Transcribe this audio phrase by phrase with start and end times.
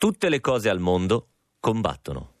[0.00, 1.26] Tutte le cose al mondo
[1.60, 2.32] combattono.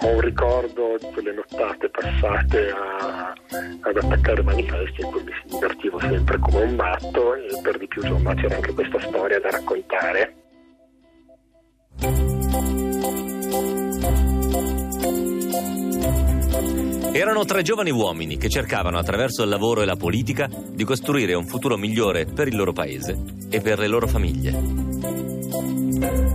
[0.00, 3.34] Ho un ricordo di quelle nottate passate a,
[3.80, 8.02] ad attaccare manifesti in cui mi divertivo sempre come un matto e per di più
[8.02, 10.34] insomma c'era anche questa storia da raccontare.
[17.16, 21.46] Erano tre giovani uomini che cercavano attraverso il lavoro e la politica di costruire un
[21.46, 26.25] futuro migliore per il loro paese e per le loro famiglie.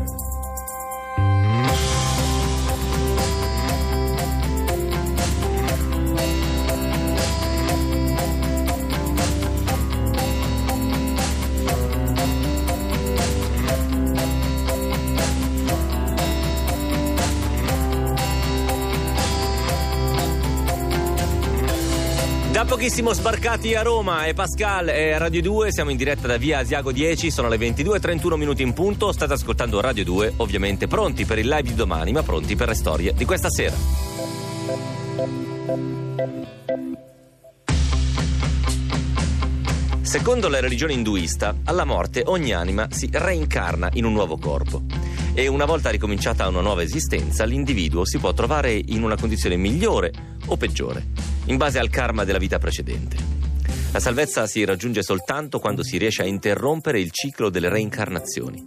[22.82, 24.26] Pochissimo sbarcati a Roma.
[24.26, 28.36] E Pascal e Radio 2, siamo in diretta da via Asiago 10, sono le 22.31
[28.38, 32.24] minuti in punto, state ascoltando Radio 2, ovviamente pronti per il live di domani, ma
[32.24, 33.76] pronti per le storie di questa sera.
[40.02, 44.82] Secondo la religione induista, alla morte ogni anima si reincarna in un nuovo corpo.
[45.36, 50.12] E una volta ricominciata una nuova esistenza, l'individuo si può trovare in una condizione migliore
[50.48, 51.06] o peggiore,
[51.46, 53.18] in base al karma della vita precedente.
[53.92, 58.64] La salvezza si raggiunge soltanto quando si riesce a interrompere il ciclo delle reincarnazioni.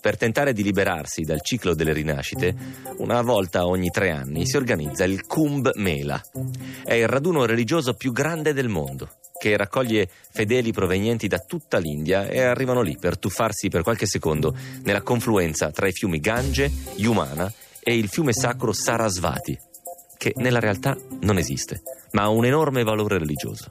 [0.00, 2.54] Per tentare di liberarsi dal ciclo delle rinascite,
[2.98, 6.20] una volta ogni tre anni si organizza il Kumbh Mela.
[6.84, 12.26] È il raduno religioso più grande del mondo che raccoglie fedeli provenienti da tutta l'India
[12.26, 17.50] e arrivano lì per tuffarsi per qualche secondo nella confluenza tra i fiumi Gange, Yumana
[17.80, 19.56] e il fiume sacro Sarasvati,
[20.18, 21.80] che nella realtà non esiste,
[22.12, 23.70] ma ha un enorme valore religioso.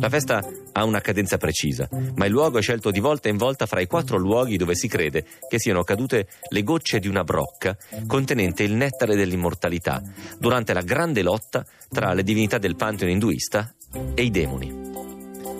[0.00, 3.66] La festa ha una cadenza precisa, ma il luogo è scelto di volta in volta
[3.66, 7.76] fra i quattro luoghi dove si crede che siano cadute le gocce di una brocca
[8.06, 10.02] contenente il nettare dell'immortalità
[10.38, 13.72] durante la grande lotta tra le divinità del pantheon induista
[14.14, 14.72] e i demoni.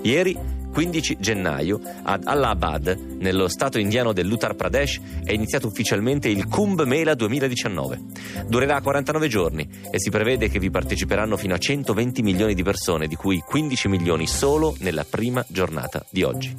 [0.03, 0.37] Ieri
[0.75, 7.15] 15 gennaio ad Allahabad, nello stato indiano dell'Uttar Pradesh, è iniziato ufficialmente il Kumbh Mela
[7.15, 8.01] 2019.
[8.49, 13.07] Durerà 49 giorni e si prevede che vi parteciperanno fino a 120 milioni di persone,
[13.07, 16.53] di cui 15 milioni solo nella prima giornata di oggi.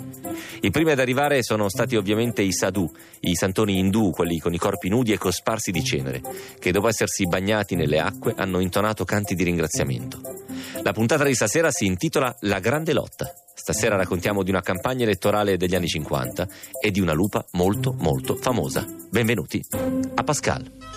[0.62, 2.90] I primi ad arrivare sono stati ovviamente i sadhu,
[3.20, 6.22] i santoni indù, quelli con i corpi nudi e cosparsi di cenere,
[6.58, 10.22] che dopo essersi bagnati nelle acque hanno intonato canti di ringraziamento.
[10.84, 13.34] La puntata di stasera si intitola La grande lotta.
[13.58, 16.48] Stasera raccontiamo di una campagna elettorale degli anni 50
[16.80, 18.86] e di una lupa molto molto famosa.
[19.10, 19.64] Benvenuti
[20.14, 20.94] a Pascal.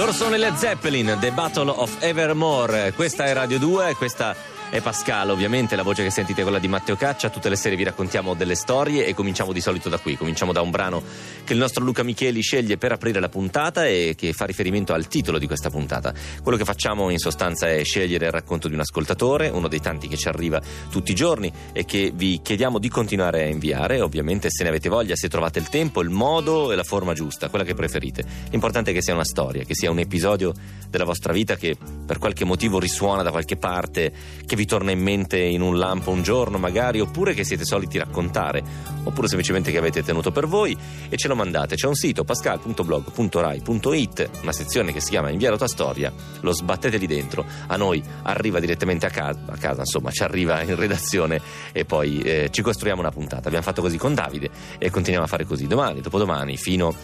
[0.00, 2.92] Loro sono i Led Zeppelin, The Battle of Evermore.
[2.94, 4.34] Questa è Radio 2, questa
[4.70, 7.28] è Pascal, ovviamente, la voce che sentite è quella di Matteo Caccia.
[7.28, 10.16] Tutte le sere vi raccontiamo delle storie e cominciamo di solito da qui.
[10.16, 11.02] Cominciamo da un brano
[11.42, 15.08] che il nostro Luca Micheli sceglie per aprire la puntata e che fa riferimento al
[15.08, 16.14] titolo di questa puntata.
[16.40, 20.06] Quello che facciamo in sostanza è scegliere il racconto di un ascoltatore, uno dei tanti
[20.06, 24.00] che ci arriva tutti i giorni e che vi chiediamo di continuare a inviare.
[24.00, 27.48] Ovviamente, se ne avete voglia, se trovate il tempo, il modo e la forma giusta,
[27.48, 28.24] quella che preferite.
[28.50, 30.54] L'importante è che sia una storia, che sia un episodio
[30.88, 31.76] della vostra vita che
[32.06, 34.12] per qualche motivo risuona da qualche parte,
[34.46, 37.98] che vi torna in mente in un lampo un giorno magari, oppure che siete soliti
[37.98, 38.62] raccontare,
[39.04, 40.76] oppure semplicemente che avete tenuto per voi
[41.08, 41.76] e ce lo mandate.
[41.76, 46.96] C'è un sito pascal.blog.rai.it, una sezione che si chiama Invia la tua storia, lo sbattete
[46.96, 51.40] lì dentro, a noi arriva direttamente a casa, a casa insomma ci arriva in redazione
[51.72, 53.46] e poi eh, ci costruiamo una puntata.
[53.46, 56.94] Abbiamo fatto così con Davide e continuiamo a fare così domani, dopodomani, fino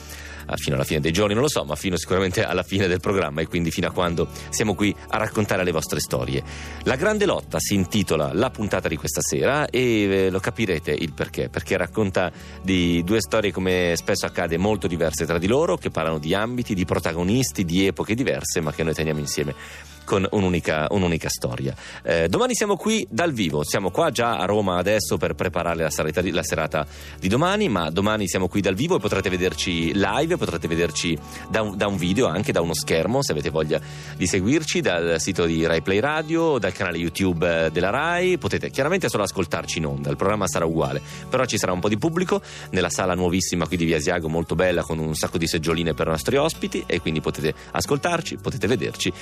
[0.54, 3.40] fino alla fine dei giorni, non lo so, ma fino sicuramente alla fine del programma
[3.40, 6.42] e quindi fino a quando siamo qui a raccontare le vostre storie.
[6.84, 11.12] La grande lotta si intitola la puntata di questa sera e eh, lo capirete il
[11.12, 12.30] perché, perché racconta
[12.62, 16.74] di due storie come spesso accade molto diverse tra di loro, che parlano di ambiti,
[16.74, 21.74] di protagonisti, di epoche diverse, ma che noi teniamo insieme con un'unica, un'unica storia.
[22.02, 25.90] Eh, domani siamo qui dal vivo, siamo qua già a Roma adesso per preparare la
[25.90, 26.86] serata, di, la serata
[27.18, 31.18] di domani, ma domani siamo qui dal vivo e potrete vederci live, potrete vederci
[31.50, 33.80] da un, da un, video, anche da uno schermo, se avete voglia
[34.16, 39.08] di seguirci, dal sito di Rai Play Radio, dal canale YouTube della Rai, potete chiaramente
[39.08, 42.40] solo ascoltarci in onda, il programma sarà uguale, però ci sarà un po' di pubblico
[42.70, 46.06] nella sala nuovissima qui di Via Asiago, molto bella, con un sacco di seggioline per
[46.06, 49.12] i nostri ospiti e quindi potete ascoltarci, potete vederci.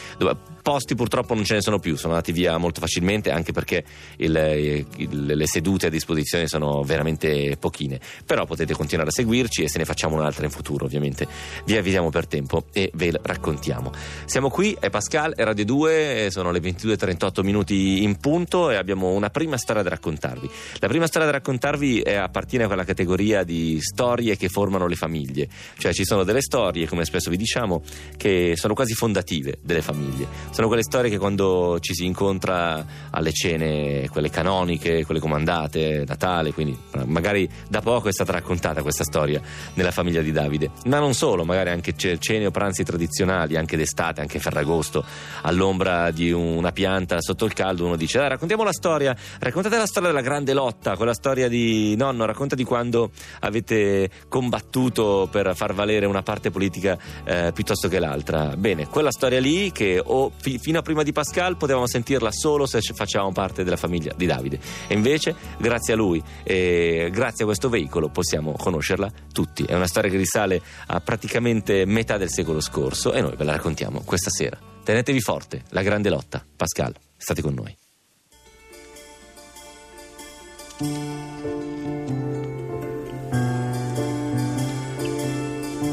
[0.74, 3.84] Posti purtroppo non ce ne sono più, sono andati via molto facilmente anche perché
[4.16, 8.00] il, il, le sedute a disposizione sono veramente pochine.
[8.26, 11.28] Però potete continuare a seguirci e se ne facciamo un'altra in futuro, ovviamente.
[11.64, 13.92] Vi avvisiamo per tempo e ve la raccontiamo.
[14.24, 19.12] Siamo qui, è Pascal, è Radio 2, sono le 22.38 minuti in punto e abbiamo
[19.12, 20.50] una prima storia da raccontarvi.
[20.80, 24.96] La prima storia da raccontarvi è, appartiene a quella categoria di storie che formano le
[24.96, 25.48] famiglie,
[25.78, 27.80] cioè ci sono delle storie, come spesso vi diciamo,
[28.16, 30.26] che sono quasi fondative delle famiglie.
[30.50, 36.04] Sono sono quelle storie che quando ci si incontra alle cene, quelle canoniche, quelle comandate,
[36.06, 39.40] Natale, quindi magari da poco è stata raccontata questa storia
[39.74, 44.20] nella famiglia di Davide, ma non solo, magari anche cene o pranzi tradizionali, anche d'estate,
[44.20, 45.04] anche Ferragosto,
[45.42, 49.86] all'ombra di una pianta sotto il caldo, uno dice, dai raccontiamo la storia, raccontate la
[49.86, 55.74] storia della grande lotta, quella storia di nonno, racconta di quando avete combattuto per far
[55.74, 58.56] valere una parte politica eh, piuttosto che l'altra.
[58.56, 62.66] Bene, quella storia lì che o fi- fino a prima di Pascal potevamo sentirla solo
[62.66, 64.58] se facevamo parte della famiglia di Davide.
[64.86, 69.64] E invece, grazie a lui e grazie a questo veicolo, possiamo conoscerla tutti.
[69.64, 73.52] È una storia che risale a praticamente metà del secolo scorso e noi ve la
[73.52, 74.58] raccontiamo questa sera.
[74.82, 76.44] Tenetevi forte, la grande lotta.
[76.56, 77.76] Pascal, state con noi.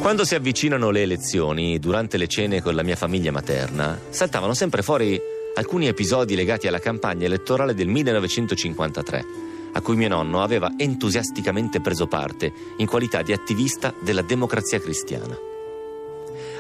[0.02, 4.82] Quando si avvicinano le elezioni, durante le cene con la mia famiglia materna, saltavano sempre
[4.82, 5.22] fuori
[5.54, 9.26] alcuni episodi legati alla campagna elettorale del 1953,
[9.74, 15.38] a cui mio nonno aveva entusiasticamente preso parte in qualità di attivista della democrazia cristiana.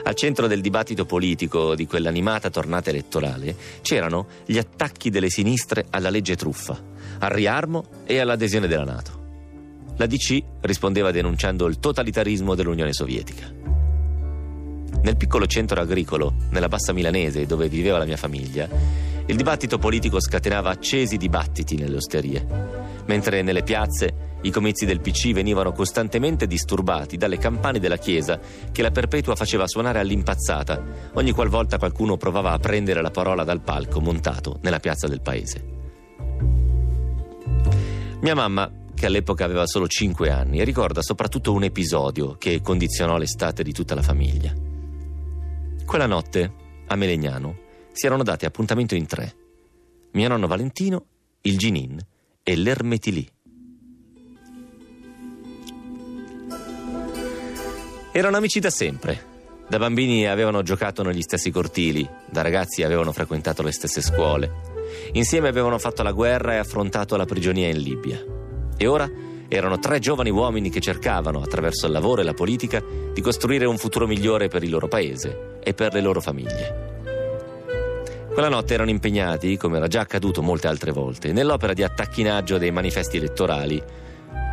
[0.03, 6.11] Al centro del dibattito politico di quell'animata tornata elettorale c'erano gli attacchi delle sinistre alla
[6.11, 6.79] legge truffa,
[7.17, 9.20] al riarmo e all'adesione della Nato.
[9.97, 13.51] La DC rispondeva denunciando il totalitarismo dell'Unione Sovietica.
[15.03, 18.67] Nel piccolo centro agricolo, nella bassa milanese, dove viveva la mia famiglia,
[19.25, 22.45] il dibattito politico scatenava accesi dibattiti nelle osterie,
[23.05, 28.39] mentre nelle piazze i comizi del PC venivano costantemente disturbati dalle campane della chiesa
[28.71, 30.83] che la Perpetua faceva suonare all'impazzata
[31.13, 35.63] ogni qualvolta qualcuno provava a prendere la parola dal palco montato nella piazza del paese.
[38.21, 38.69] Mia mamma
[39.01, 43.73] che all'epoca aveva solo 5 anni e ricorda soprattutto un episodio che condizionò l'estate di
[43.73, 44.53] tutta la famiglia.
[45.83, 46.53] Quella notte,
[46.85, 47.57] a Melegnano,
[47.93, 49.35] si erano dati appuntamento in tre.
[50.11, 51.05] Mio nonno Valentino,
[51.41, 51.99] il Ginin
[52.43, 53.27] e l'Ermetilì.
[58.11, 59.29] Erano amici da sempre.
[59.67, 64.51] Da bambini avevano giocato negli stessi cortili, da ragazzi avevano frequentato le stesse scuole.
[65.13, 68.40] Insieme avevano fatto la guerra e affrontato la prigionia in Libia.
[68.81, 69.09] E ora
[69.53, 72.81] Erano tre giovani uomini che cercavano, attraverso il lavoro e la politica,
[73.13, 76.99] di costruire un futuro migliore per il loro paese e per le loro famiglie.
[78.31, 82.71] Quella notte erano impegnati, come era già accaduto molte altre volte, nell'opera di attacchinaggio dei
[82.71, 83.83] manifesti elettorali.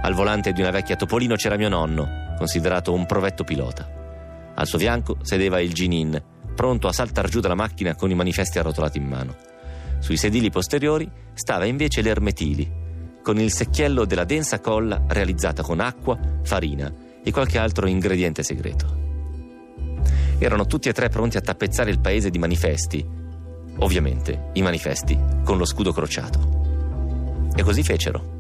[0.03, 4.53] Al volante di una vecchia Topolino c'era mio nonno, considerato un provetto pilota.
[4.57, 6.21] Al suo fianco sedeva il Ginin,
[6.57, 9.37] pronto a saltar giù dalla macchina con i manifesti arrotolati in mano.
[10.01, 12.87] Sui sedili posteriori stava invece l'Ermetili,
[13.23, 19.07] con il secchiello della densa colla realizzata con acqua, farina e qualche altro ingrediente segreto.
[20.39, 23.05] Erano tutti e tre pronti a tappezzare il paese di manifesti,
[23.79, 27.51] ovviamente i manifesti con lo scudo crociato.
[27.55, 28.37] E così fecero.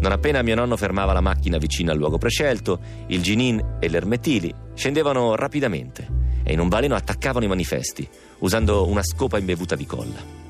[0.00, 4.52] Non appena mio nonno fermava la macchina vicino al luogo prescelto, il Ginin e l'Ermetili
[4.74, 8.08] scendevano rapidamente e in un baleno attaccavano i manifesti,
[8.40, 10.41] usando una scopa imbevuta di colla.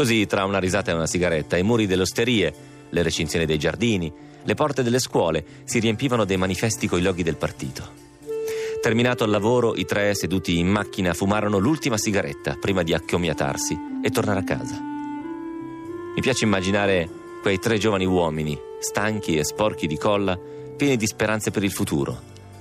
[0.00, 2.54] Così, tra una risata e una sigaretta, i muri delle osterie,
[2.88, 4.10] le recinzioni dei giardini,
[4.42, 7.86] le porte delle scuole si riempivano dei manifesti coi loghi del partito.
[8.80, 14.08] Terminato il lavoro, i tre seduti in macchina fumarono l'ultima sigaretta prima di accomiatarsi e
[14.08, 14.80] tornare a casa.
[14.80, 17.06] Mi piace immaginare
[17.42, 20.34] quei tre giovani uomini, stanchi e sporchi di colla,
[20.78, 22.18] pieni di speranze per il futuro,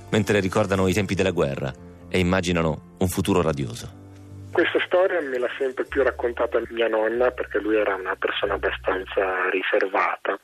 [0.10, 1.74] mentre ricordano i tempi della guerra
[2.10, 4.09] e immaginano un futuro radioso.
[4.52, 9.50] Questa storia me l'ha sempre più raccontata mia nonna perché lui era una persona abbastanza
[9.50, 10.40] riservata.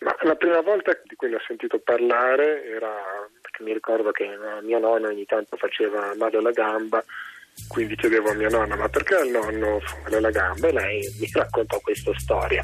[0.00, 2.92] Ma la prima volta di cui ne ho sentito parlare era
[3.40, 4.28] perché mi ricordo che
[4.62, 7.04] mio nonno ogni tanto faceva male alla gamba,
[7.68, 10.68] quindi chiedevo a mia nonna ma perché il nonno fa male alla gamba?
[10.68, 12.62] E lei mi raccontò questa storia.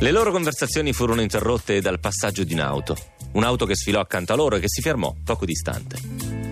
[0.00, 2.94] Le loro conversazioni furono interrotte dal passaggio di un'auto,
[3.32, 6.47] un'auto che sfilò accanto a loro e che si fermò poco distante.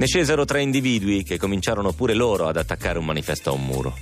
[0.00, 3.94] Ne scesero tre individui che cominciarono pure loro ad attaccare un manifesto a un muro.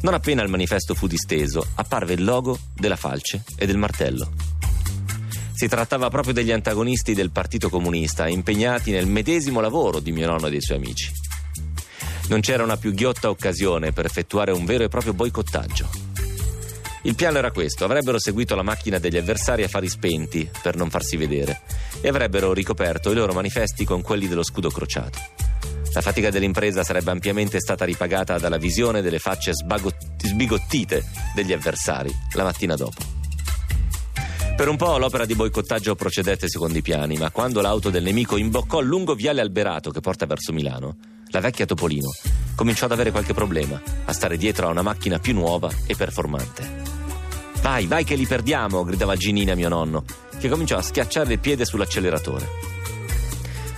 [0.00, 4.32] Non appena il manifesto fu disteso, apparve il logo della falce e del martello.
[5.52, 10.46] Si trattava proprio degli antagonisti del Partito Comunista, impegnati nel medesimo lavoro di mio nonno
[10.46, 11.12] e dei suoi amici.
[12.28, 16.01] Non c'era una più ghiotta occasione per effettuare un vero e proprio boicottaggio.
[17.02, 20.90] Il piano era questo: avrebbero seguito la macchina degli avversari a fari spenti per non
[20.90, 21.62] farsi vedere
[22.00, 25.18] e avrebbero ricoperto i loro manifesti con quelli dello scudo crociato.
[25.94, 31.04] La fatica dell'impresa sarebbe ampiamente stata ripagata dalla visione delle facce sbagot- sbigottite
[31.34, 33.20] degli avversari la mattina dopo.
[34.56, 38.36] Per un po' l'opera di boicottaggio procedette secondo i piani, ma quando l'auto del nemico
[38.36, 40.96] imboccò il lungo viale alberato che porta verso Milano,
[41.28, 42.10] la vecchia Topolino
[42.54, 46.81] cominciò ad avere qualche problema a stare dietro a una macchina più nuova e performante.
[47.62, 50.04] Vai, vai che li perdiamo, gridava Ginina mio nonno,
[50.40, 52.48] che cominciò a schiacciare il piede sull'acceleratore.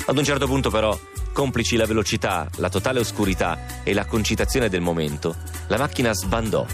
[0.07, 0.99] Ad un certo punto però,
[1.35, 5.37] complici la velocità, la totale oscurità e la concitazione del momento,
[5.67, 6.67] la macchina sbandò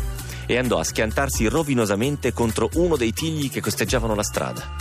[0.46, 4.76] e andò a schiantarsi rovinosamente contro uno dei tigli che costeggiavano la strada.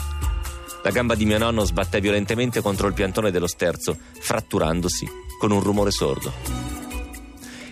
[0.83, 5.09] La gamba di mio nonno sbatté violentemente contro il piantone dello sterzo, fratturandosi
[5.39, 6.78] con un rumore sordo.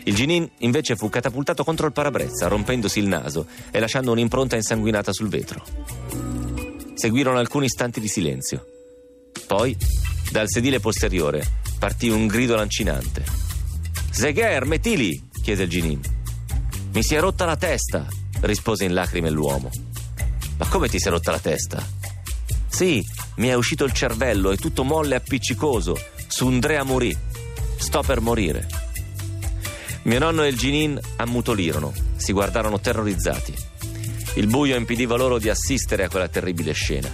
[0.07, 5.11] Il Ginin invece fu catapultato contro il parabrezza, rompendosi il naso e lasciando un'impronta insanguinata
[5.11, 5.61] sul vetro.
[6.93, 8.65] Seguirono alcuni istanti di silenzio.
[9.45, 9.75] Poi,
[10.31, 11.45] dal sedile posteriore,
[11.77, 13.25] partì un grido lancinante.
[14.09, 15.27] Zegher, mettili!
[15.43, 15.99] chiese il Ginin.
[16.93, 18.07] Mi si è rotta la testa,
[18.41, 19.69] rispose in lacrime l'uomo.
[20.57, 21.85] Ma come ti si è rotta la testa?
[22.69, 25.99] Sì, mi è uscito il cervello, è tutto molle e appiccicoso.
[26.27, 27.15] Su Andrea morì.
[27.75, 28.86] Sto per morire.
[30.07, 33.53] Mio nonno e il Ginin ammutolirono, si guardarono terrorizzati.
[34.35, 37.13] Il buio impediva loro di assistere a quella terribile scena.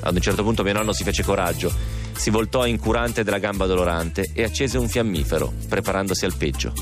[0.00, 1.72] Ad un certo punto mio nonno si fece coraggio,
[2.16, 6.72] si voltò incurante della gamba dolorante e accese un fiammifero, preparandosi al peggio.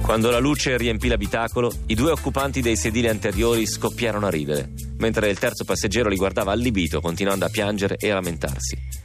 [0.00, 5.28] Quando la luce riempì l'abitacolo, i due occupanti dei sedili anteriori scoppiarono a ridere, mentre
[5.28, 8.99] il terzo passeggero li guardava allibito, continuando a piangere e a lamentarsi.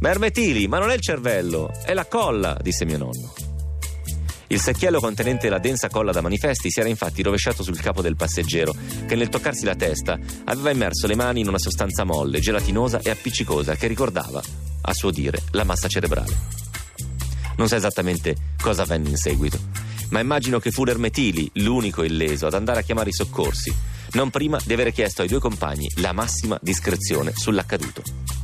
[0.00, 3.34] Ma Ermetili, ma non è il cervello, è la colla, disse mio nonno.
[4.46, 8.14] Il secchiello contenente la densa colla da manifesti si era infatti rovesciato sul capo del
[8.14, 8.72] passeggero,
[9.06, 13.10] che nel toccarsi la testa aveva immerso le mani in una sostanza molle, gelatinosa e
[13.10, 14.40] appiccicosa che ricordava,
[14.82, 16.36] a suo dire, la massa cerebrale.
[17.56, 19.58] Non sa esattamente cosa avvenne in seguito,
[20.10, 23.74] ma immagino che fu l'Ermetili l'unico illeso ad andare a chiamare i soccorsi,
[24.12, 28.37] non prima di aver chiesto ai due compagni la massima discrezione sull'accaduto.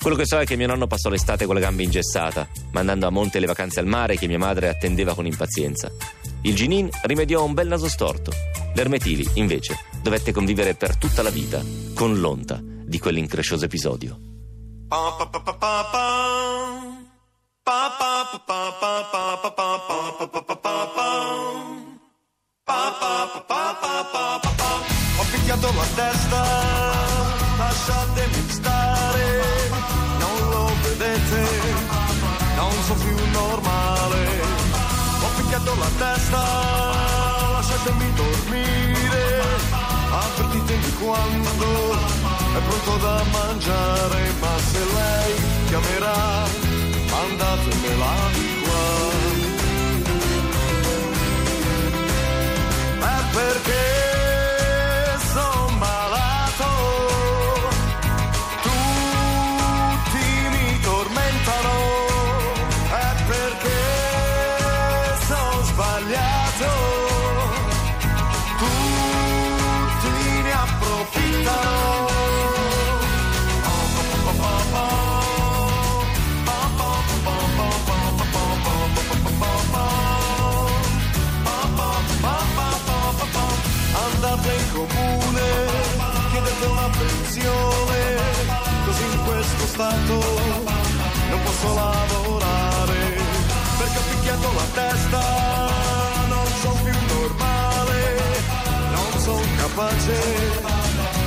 [0.00, 3.10] Quello che so è che mio nonno passò l'estate con la gamba ingessata, mandando a
[3.10, 5.90] monte le vacanze al mare che mia madre attendeva con impazienza.
[6.42, 8.30] Il Ginin rimediò un bel naso storto.
[8.74, 11.60] L'Ermetili, invece, dovette convivere per tutta la vita
[11.94, 14.16] con l'onta di quell'increscioso episodio.
[14.88, 15.16] Pa
[35.88, 36.42] la testa,
[37.52, 39.24] lasciatemi dormire,
[40.10, 41.92] avvertitemi quando
[42.56, 45.34] è pronto da mangiare, ma se lei
[45.68, 46.46] chiamerà,
[47.10, 48.86] mandatemela di qua.
[53.00, 53.77] È perché
[89.78, 90.18] stato
[91.30, 93.00] non posso lavorare,
[93.78, 95.22] perché ho picchiato la testa,
[96.26, 98.00] non sono più normale,
[98.96, 100.18] non sono capace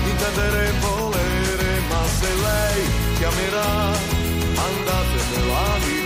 [0.04, 2.82] di intendere e volere, ma se lei
[3.16, 3.72] chiamerà,
[4.68, 6.01] andatevela di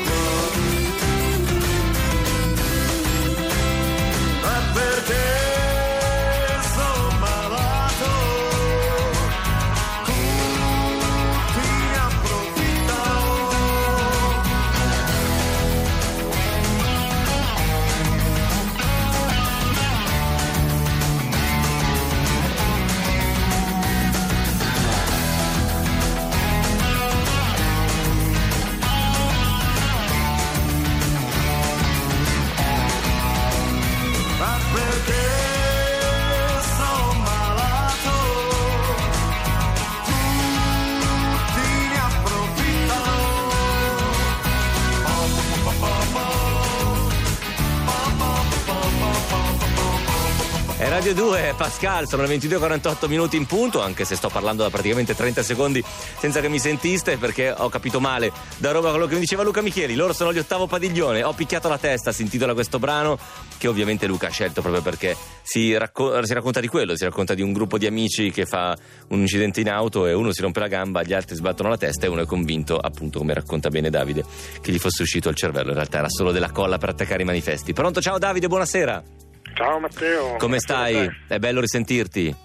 [50.96, 55.14] Radio 2, Pascal, sono le 22.48 minuti in punto, anche se sto parlando da praticamente
[55.14, 55.84] 30 secondi
[56.18, 59.62] senza che mi sentiste perché ho capito male da Roma quello che mi diceva Luca
[59.62, 59.94] Micheli.
[59.94, 63.20] Loro sono gli ottavo padiglione, ho picchiato la testa, si intitola questo brano
[63.58, 67.34] che ovviamente Luca ha scelto proprio perché si, racco- si racconta di quello, si racconta
[67.34, 68.74] di un gruppo di amici che fa
[69.10, 72.06] un incidente in auto e uno si rompe la gamba, gli altri sbattono la testa
[72.06, 74.24] e uno è convinto, appunto come racconta bene Davide,
[74.62, 77.26] che gli fosse uscito il cervello, in realtà era solo della colla per attaccare i
[77.26, 77.74] manifesti.
[77.74, 79.25] Pronto, ciao Davide, buonasera.
[79.56, 80.36] Ciao Matteo.
[80.36, 81.10] Come stai?
[81.30, 82.45] È bello risentirti.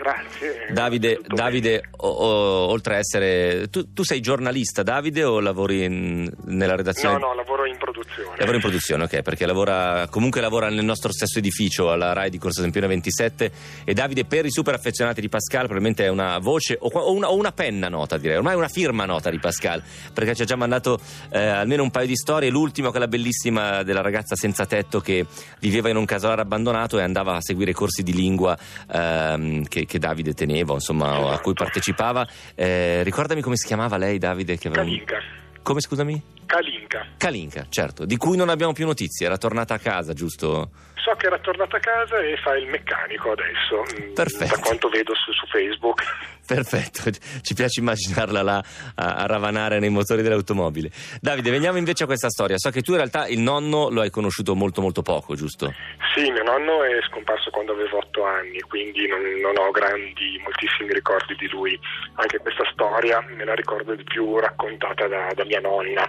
[0.00, 0.68] Grazie.
[0.72, 3.68] Davide, Davide o- o- oltre a essere.
[3.68, 7.18] Tu, tu sei giornalista, Davide, o lavori in- nella redazione?
[7.18, 8.30] No, no, lavoro in produzione.
[8.38, 12.38] Lavora in produzione, ok, perché lavora, comunque lavora nel nostro stesso edificio, alla RAI di
[12.38, 13.52] Corso Sempione 27.
[13.84, 17.28] E Davide, per i super affezionati di Pascal, probabilmente è una voce o, o una,
[17.28, 19.82] una penna nota, direi, ormai è una firma nota di Pascal,
[20.14, 20.98] perché ci ha già mandato
[21.30, 22.48] eh, almeno un paio di storie.
[22.48, 25.26] L'ultima, quella bellissima della ragazza senza tetto che
[25.58, 28.56] viveva in un casolare abbandonato e andava a seguire corsi di lingua
[28.90, 31.52] ehm, che, che Davide teneva, insomma, a cui Esatto.
[31.64, 32.24] partecipava.
[32.54, 34.56] Eh, ricordami come si chiamava lei, Davide?
[34.56, 35.16] Che aveva Kalinka.
[35.62, 36.22] Come scusami?
[36.46, 37.06] Kalinka.
[37.16, 40.70] Kalinka, certo, di cui non abbiamo più notizie, era tornata a casa, giusto?
[41.04, 43.84] So che era tornata a casa e fa il meccanico adesso.
[44.04, 44.54] mm, Perfetto.
[44.54, 46.02] Da quanto vedo su, su Facebook.
[46.50, 47.10] Perfetto,
[47.42, 48.62] ci piace immaginarla là
[48.96, 50.90] a, a ravanare nei motori dell'automobile.
[51.20, 52.58] Davide, veniamo invece a questa storia.
[52.58, 55.72] So che tu in realtà il nonno lo hai conosciuto molto molto poco, giusto?
[56.12, 60.92] Sì, mio nonno è scomparso quando avevo otto anni, quindi non, non ho grandi, moltissimi
[60.92, 61.78] ricordi di lui.
[62.14, 66.08] Anche questa storia me la ricordo di più raccontata da, da mia nonna.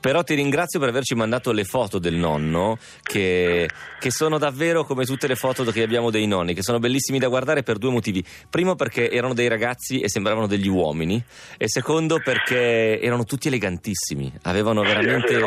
[0.00, 5.04] Però ti ringrazio per averci mandato le foto del nonno, che, che sono davvero come
[5.04, 8.24] tutte le foto che abbiamo dei nonni, che sono bellissimi da guardare per due motivi.
[8.48, 11.22] Primo perché erano dei ragazzi e sembravano degli uomini,
[11.58, 15.38] e secondo perché erano tutti elegantissimi, avevano veramente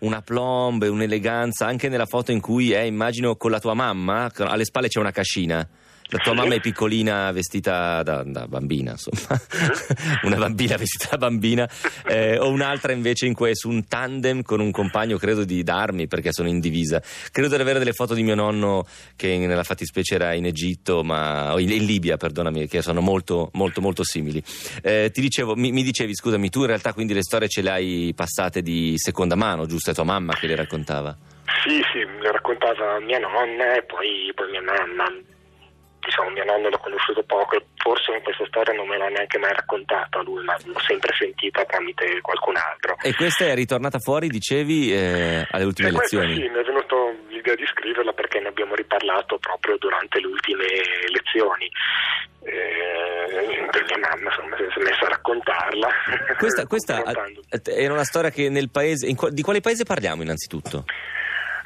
[0.00, 4.28] una plomb e un'eleganza, anche nella foto in cui è, immagino, con la tua mamma,
[4.38, 5.68] alle spalle c'è una cascina.
[6.12, 6.38] La tua Sì.
[6.38, 9.40] mamma è piccolina, vestita da, da bambina, insomma,
[10.24, 11.68] una bambina vestita da bambina,
[12.06, 15.62] eh, o un'altra invece in cui è su un tandem con un compagno, credo di
[15.62, 17.00] d'armi perché sono in divisa.
[17.30, 21.54] Credo di avere delle foto di mio nonno che nella fattispecie era in Egitto, ma
[21.58, 24.42] in, in Libia, perdonami, che sono molto, molto, molto simili.
[24.82, 27.70] Eh, ti dicevo, mi, mi dicevi, scusami, tu in realtà quindi le storie ce le
[27.70, 29.90] hai passate di seconda mano, giusto?
[29.92, 31.16] È tua mamma che le raccontava.
[31.64, 35.04] Sì, sì, le raccontava mia nonna e poi, poi mia mamma.
[36.00, 39.52] Diciamo, mio nonno l'ho conosciuto poco forse in questa storia non me l'ha neanche mai
[39.52, 42.96] raccontata lui, ma l'ho sempre sentita tramite qualcun altro.
[43.02, 46.34] E questa è ritornata fuori, dicevi, eh, alle ultime E elezioni.
[46.34, 50.64] sì, mi è venuto l'idea di scriverla perché ne abbiamo riparlato proprio durante le ultime
[51.12, 51.70] lezioni.
[52.42, 55.88] Eh, mia mamma insomma, si è messa a raccontarla.
[56.38, 57.02] Questa, questa
[57.64, 59.06] era una storia che nel paese.
[59.30, 60.84] di quale paese parliamo innanzitutto?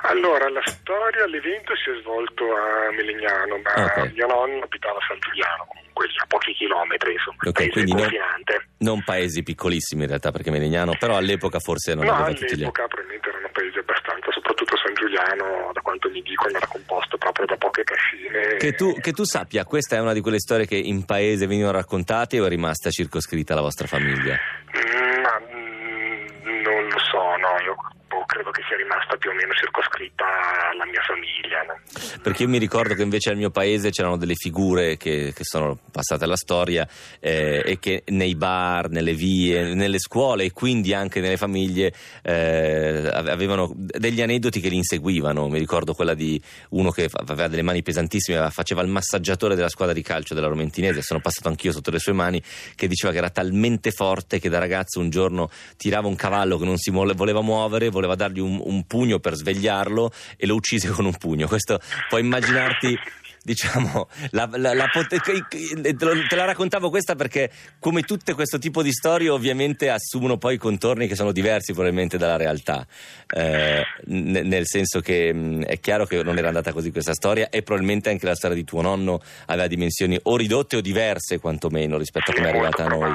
[0.07, 4.12] Allora, la storia, l'evento si è svolto a Melegnano, ma Ah, ok.
[4.12, 8.01] mio nonno abitava a San Giuliano, comunque a pochi chilometri, insomma, Ok, paese quindi non-
[8.03, 8.69] confinante.
[8.85, 12.62] Non paesi piccolissimi in realtà, perché Melegnano, però all'epoca forse non No, aveva tutti gli
[12.64, 17.47] all'epoca probabilmente erano paesi abbastanza, soprattutto San Giuliano, da quanto mi dicono, era composto proprio
[17.47, 18.57] da poche cascine.
[18.59, 21.73] Che tu, che tu sappia, questa è una di quelle storie che in paese venivano
[21.79, 24.37] raccontate o è rimasta circoscritta alla vostra famiglia?
[24.77, 25.23] Mm,
[26.62, 27.75] non lo so, no, io
[28.09, 30.24] boh, credo che sia rimasta più o meno circoscritta
[30.72, 32.22] alla mia famiglia.
[32.22, 35.78] Perché io mi ricordo che invece al mio paese c'erano delle figure che, che sono
[35.90, 36.87] passate alla storia
[37.20, 43.10] eh, e che nei bar, nelle vie, nelle scuole e quindi anche nelle famiglie eh,
[43.12, 45.48] ave- avevano degli aneddoti che li inseguivano.
[45.48, 49.94] Mi ricordo quella di uno che aveva delle mani pesantissime, faceva il massaggiatore della squadra
[49.94, 52.42] di calcio della Romentinese, sono passato anch'io sotto le sue mani,
[52.74, 56.64] che diceva che era talmente forte che da ragazzo un giorno tirava un cavallo che
[56.64, 61.05] non si voleva muovere, voleva dargli un, un pugno per svegliarlo e lo uccise con
[61.05, 61.46] un pugno.
[61.46, 62.98] Questo puoi immaginarti.
[63.44, 68.90] Diciamo, la, la- la pot- te la raccontavo questa perché, come tutte questo tipo di
[68.90, 72.87] storie, ovviamente assumono poi contorni che sono diversi probabilmente dalla realtà.
[73.29, 77.50] Eh, n- nel senso che mh, è chiaro che non era andata così questa storia,
[77.50, 81.98] e probabilmente anche la storia di tuo nonno aveva dimensioni o ridotte o diverse, quantomeno,
[81.98, 83.14] rispetto a come è arrivata a noi.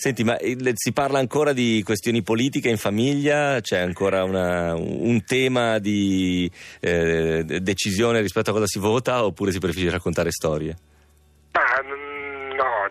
[0.00, 3.60] Senti, ma il- si parla ancora di questioni politiche in famiglia?
[3.60, 9.58] C'è ancora una- un tema di eh, decisione rispetto a cosa si vota oppure si
[9.58, 10.76] preferisce raccontare storie?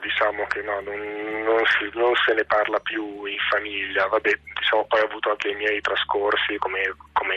[0.08, 0.96] Diciamo che no, non,
[1.43, 4.08] non si, non se ne parla più in famiglia.
[4.08, 7.36] Vabbè, diciamo, poi ho avuto anche i miei trascorsi, come, come,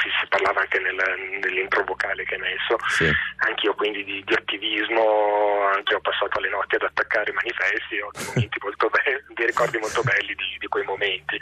[0.00, 0.96] si, si parlava anche nel,
[1.44, 2.76] nell'intro vocale che hai messo.
[2.88, 3.10] Sì.
[3.44, 8.10] Anch'io quindi di, di attivismo, anche ho passato le notti ad attaccare i manifesti, ho
[8.12, 11.36] dei momenti molto belli, dei ricordi molto belli di, di quei momenti.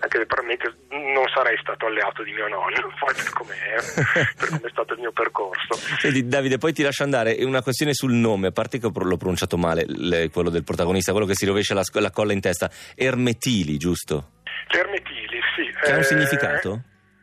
[0.00, 4.94] Anche se probabilmente non sarei stato alleato di mio nonno, poi per come è, stato
[4.94, 5.74] il mio percorso.
[5.98, 7.36] Senti, Davide, poi ti lascio andare.
[7.44, 11.26] Una questione sul nome, a parte che l'ho pronunciato male, le- quello del protagonista, quello
[11.26, 12.70] che si rovescia la, la colla in testa.
[12.94, 14.30] Ermetili, giusto?
[14.68, 15.64] Ermetili, sì.
[15.82, 16.82] Che ha un Eh, significato?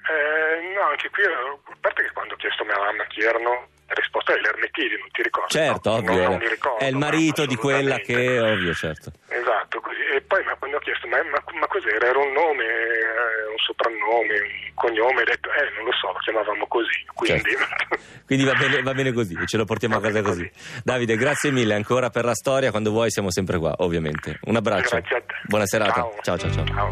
[0.09, 3.21] eh, no, anche qui, eh, a parte che quando ho chiesto a mia mamma chi
[3.21, 5.49] erano, risposta è l'Ermetili, non ti ricordo.
[5.49, 6.11] Certo, No, ovvio.
[6.13, 8.51] non- è- non mi ricordo, è il ma marito di quella che, assolutamente.
[8.51, 9.11] ovvio, certo.
[9.27, 9.99] Esatto, così.
[10.15, 12.05] E poi ma quando ho chiesto, ma, ma, ma cos'era?
[12.07, 15.21] Era un nome, eh, un soprannome, un cognome?
[15.21, 17.05] Ho detto, eh, non lo so, lo chiamavamo così.
[17.13, 17.51] Quindi...
[18.25, 20.51] Quindi va bene, va bene così, ce lo portiamo a Va casa bene così.
[20.83, 22.71] Davide, grazie mille ancora per la storia.
[22.71, 24.39] Quando vuoi siamo sempre qua, ovviamente.
[24.43, 24.95] Un abbraccio.
[24.95, 25.33] Grazie a te.
[25.43, 25.93] Buona serata.
[26.21, 26.37] Ciao.
[26.37, 26.65] ciao, ciao.
[26.65, 26.89] ciao.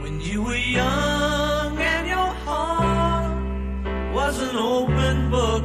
[0.00, 5.64] When you were young and your heart was an open book,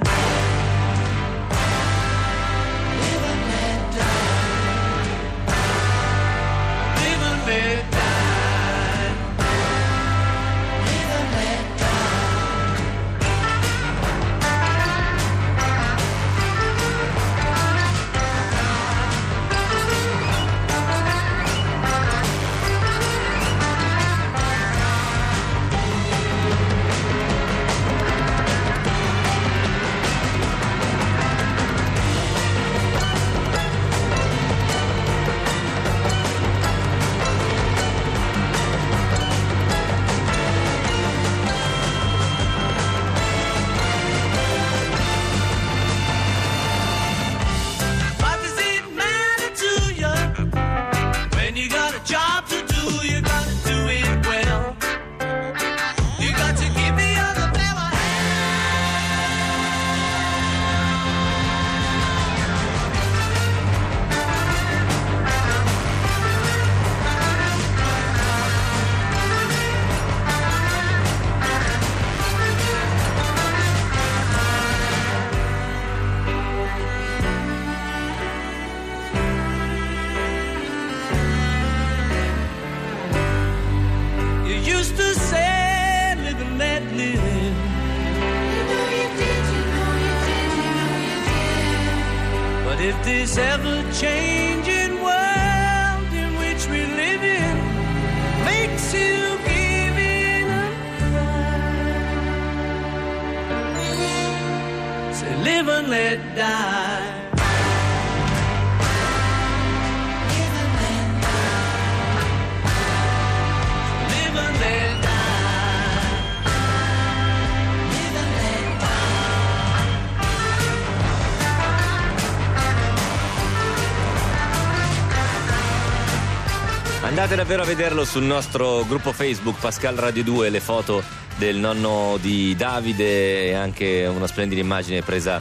[127.21, 131.03] Andate davvero a vederlo sul nostro gruppo Facebook Pascal Radio 2, le foto
[131.37, 135.39] del nonno di Davide e anche una splendida immagine presa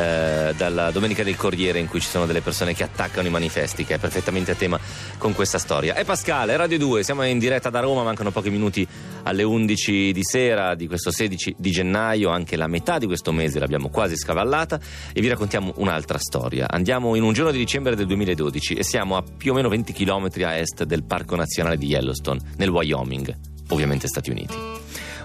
[0.00, 3.84] eh, dalla Domenica del Corriere in cui ci sono delle persone che attaccano i manifesti,
[3.84, 4.78] che è perfettamente a tema
[5.18, 5.94] con questa storia.
[5.94, 8.86] È Pascal, è Radio 2, siamo in diretta da Roma, mancano pochi minuti
[9.24, 13.58] alle 11 di sera di questo 16 di gennaio, anche la metà di questo mese
[13.58, 14.80] l'abbiamo quasi scavallata
[15.12, 16.68] e vi raccontiamo un'altra storia.
[16.70, 19.92] Andiamo in un giorno di dicembre del 2012 e siamo a più o meno 20
[19.92, 23.36] km a est del Parco Nazionale di Yellowstone, nel Wyoming,
[23.68, 24.56] ovviamente Stati Uniti.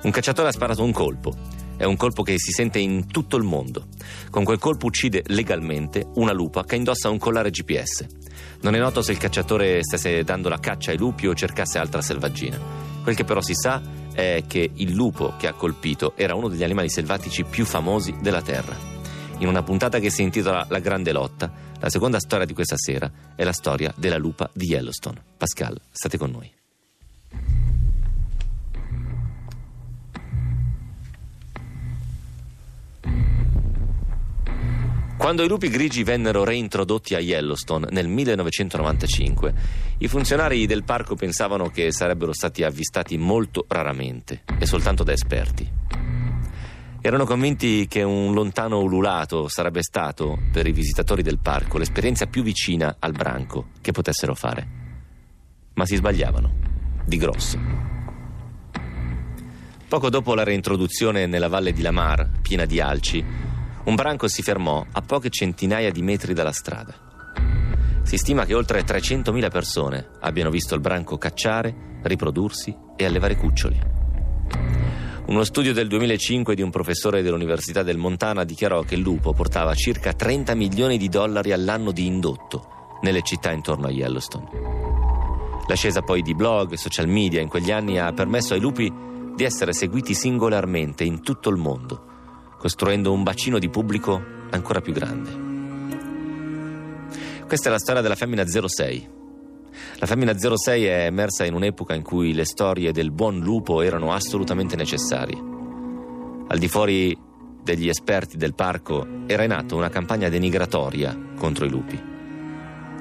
[0.01, 1.54] Un cacciatore ha sparato un colpo.
[1.77, 3.87] È un colpo che si sente in tutto il mondo.
[4.29, 8.05] Con quel colpo uccide legalmente una lupa che indossa un collare GPS.
[8.61, 12.01] Non è noto se il cacciatore stesse dando la caccia ai lupi o cercasse altra
[12.01, 12.57] selvaggina.
[13.03, 13.81] Quel che però si sa
[14.13, 18.41] è che il lupo che ha colpito era uno degli animali selvatici più famosi della
[18.41, 18.75] Terra.
[19.39, 23.11] In una puntata che si intitola La Grande Lotta, la seconda storia di questa sera
[23.35, 25.21] è la storia della lupa di Yellowstone.
[25.37, 26.53] Pascal, state con noi.
[35.17, 39.53] Quando i lupi grigi vennero reintrodotti a Yellowstone nel 1995,
[39.99, 45.67] i funzionari del parco pensavano che sarebbero stati avvistati molto raramente e soltanto da esperti.
[47.01, 52.43] Erano convinti che un lontano ululato sarebbe stato, per i visitatori del parco, l'esperienza più
[52.43, 54.67] vicina al branco che potessero fare.
[55.75, 56.53] Ma si sbagliavano,
[57.05, 57.94] di grosso.
[59.87, 63.23] Poco dopo la reintroduzione nella valle di Lamar, piena di alci,
[63.83, 66.93] un branco si fermò a poche centinaia di metri dalla strada.
[68.01, 73.79] Si stima che oltre 300.000 persone abbiano visto il branco cacciare, riprodursi e allevare cuccioli.
[75.27, 79.75] Uno studio del 2005 di un professore dell'Università del Montana dichiarò che il lupo portava
[79.75, 84.49] circa 30 milioni di dollari all'anno di indotto nelle città intorno a Yellowstone.
[85.67, 89.43] L'ascesa poi di blog e social media in quegli anni ha permesso ai lupi di
[89.43, 92.05] essere seguiti singolarmente in tutto il mondo,
[92.57, 94.21] costruendo un bacino di pubblico
[94.51, 95.43] ancora più grande.
[97.45, 99.09] Questa è la storia della femmina 06.
[99.99, 104.13] La femmina 06 è emersa in un'epoca in cui le storie del buon lupo erano
[104.13, 105.37] assolutamente necessarie.
[106.47, 107.17] Al di fuori
[107.61, 112.01] degli esperti del parco era in atto una campagna denigratoria contro i lupi.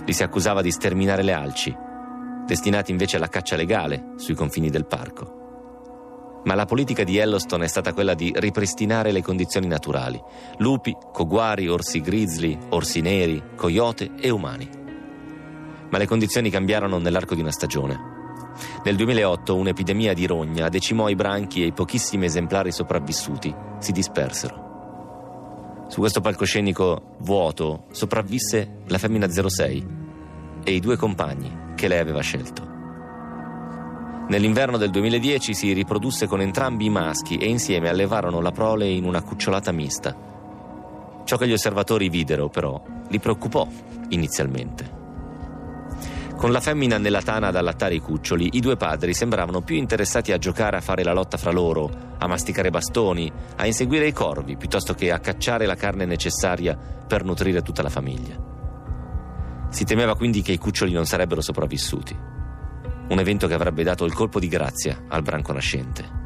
[0.05, 1.75] Li si accusava di sterminare le alci,
[2.47, 5.44] destinati invece alla caccia legale sui confini del parco.
[6.45, 10.23] Ma la politica di Yellowstone è stata quella di ripristinare le condizioni naturali:
[10.59, 14.69] lupi, coguari, orsi grizzly, orsi neri, coyote e umani.
[15.91, 18.13] Ma le condizioni cambiarono nell'arco di una stagione.
[18.85, 24.63] Nel 2008 un'epidemia di rogna decimò i branchi e i pochissimi esemplari sopravvissuti si dispersero.
[25.89, 29.87] Su questo palcoscenico vuoto sopravvisse la femmina 06
[30.65, 32.74] e i due compagni che lei aveva scelto.
[34.27, 39.05] Nell'inverno del 2010 si riprodusse con entrambi i maschi e insieme allevarono la prole in
[39.05, 40.17] una cucciolata mista.
[41.25, 43.69] Ciò che gli osservatori videro, però, li preoccupò
[44.09, 45.03] inizialmente.
[46.37, 50.33] Con la femmina nella tana ad allattare i cuccioli, i due padri sembravano più interessati
[50.33, 54.57] a giocare a fare la lotta fra loro, a masticare bastoni, a inseguire i corvi,
[54.57, 58.37] piuttosto che a cacciare la carne necessaria per nutrire tutta la famiglia.
[59.69, 62.44] Si temeva quindi che i cuccioli non sarebbero sopravvissuti
[63.09, 66.23] un evento che avrebbe dato il colpo di grazia al branco nascente.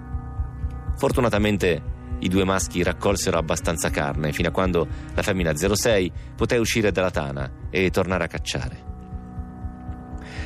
[0.97, 6.91] Fortunatamente i due maschi raccolsero abbastanza carne fino a quando la femmina 06 poté uscire
[6.91, 8.87] dalla tana e tornare a cacciare.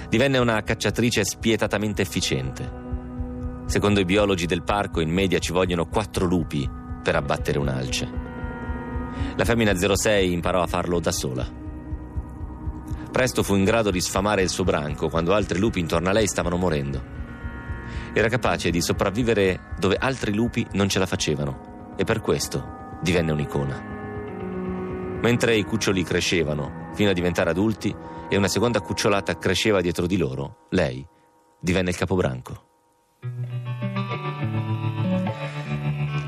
[0.08, 2.80] Divenne una cacciatrice spietatamente efficiente.
[3.66, 6.68] Secondo i biologi del parco in media ci vogliono quattro lupi
[7.02, 8.10] per abbattere un'alce.
[9.36, 11.61] La femmina 06 imparò a farlo da sola.
[13.12, 16.26] Presto fu in grado di sfamare il suo branco quando altri lupi intorno a lei
[16.26, 17.20] stavano morendo.
[18.14, 23.32] Era capace di sopravvivere dove altri lupi non ce la facevano e per questo divenne
[23.32, 25.20] un'icona.
[25.20, 27.94] Mentre i cuccioli crescevano fino a diventare adulti
[28.30, 31.06] e una seconda cucciolata cresceva dietro di loro, lei
[31.60, 32.64] divenne il capobranco.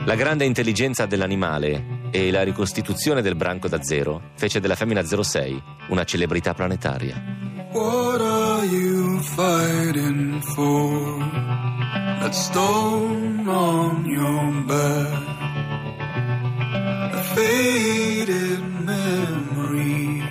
[0.04, 5.60] La grande intelligenza dell'animale e la ricostituzione del branco da zero fece della femmina 06
[5.88, 7.20] una celebrità planetaria.
[7.72, 11.18] What are you fighting for?
[12.20, 15.12] That stone on your back.
[17.14, 20.22] A faded memory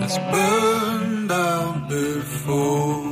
[0.00, 3.11] that's burned out before.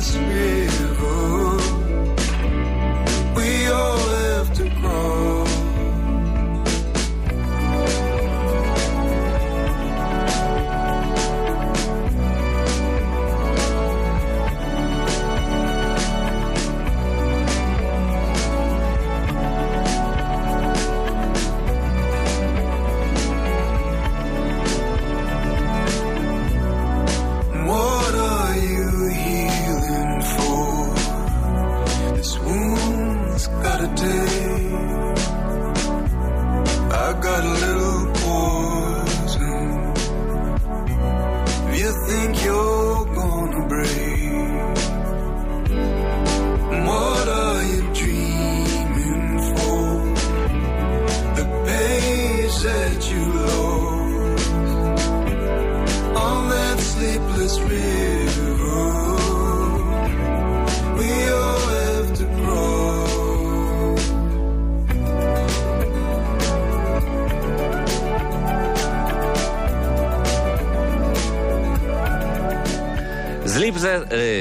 [0.00, 0.77] Sleepless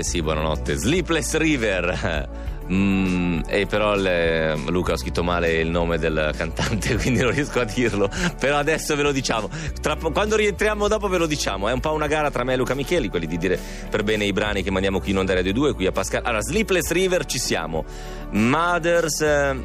[0.07, 0.75] sì, buonanotte.
[0.77, 2.45] Sleepless River.
[2.69, 7.61] Mm, e però le- Luca ho scritto male il nome del cantante, quindi non riesco
[7.61, 8.09] a dirlo.
[8.37, 9.49] Però adesso ve lo diciamo.
[9.79, 11.69] Tra quando rientriamo dopo ve lo diciamo.
[11.69, 13.57] È un po' una gara tra me e Luca Micheli, quelli di dire
[13.89, 16.23] per bene i brani che mandiamo qui in onda Radio 2, qui a Pascal.
[16.25, 17.85] Allora, Sleepless River ci siamo.
[18.31, 19.21] Mothers.
[19.21, 19.55] eh,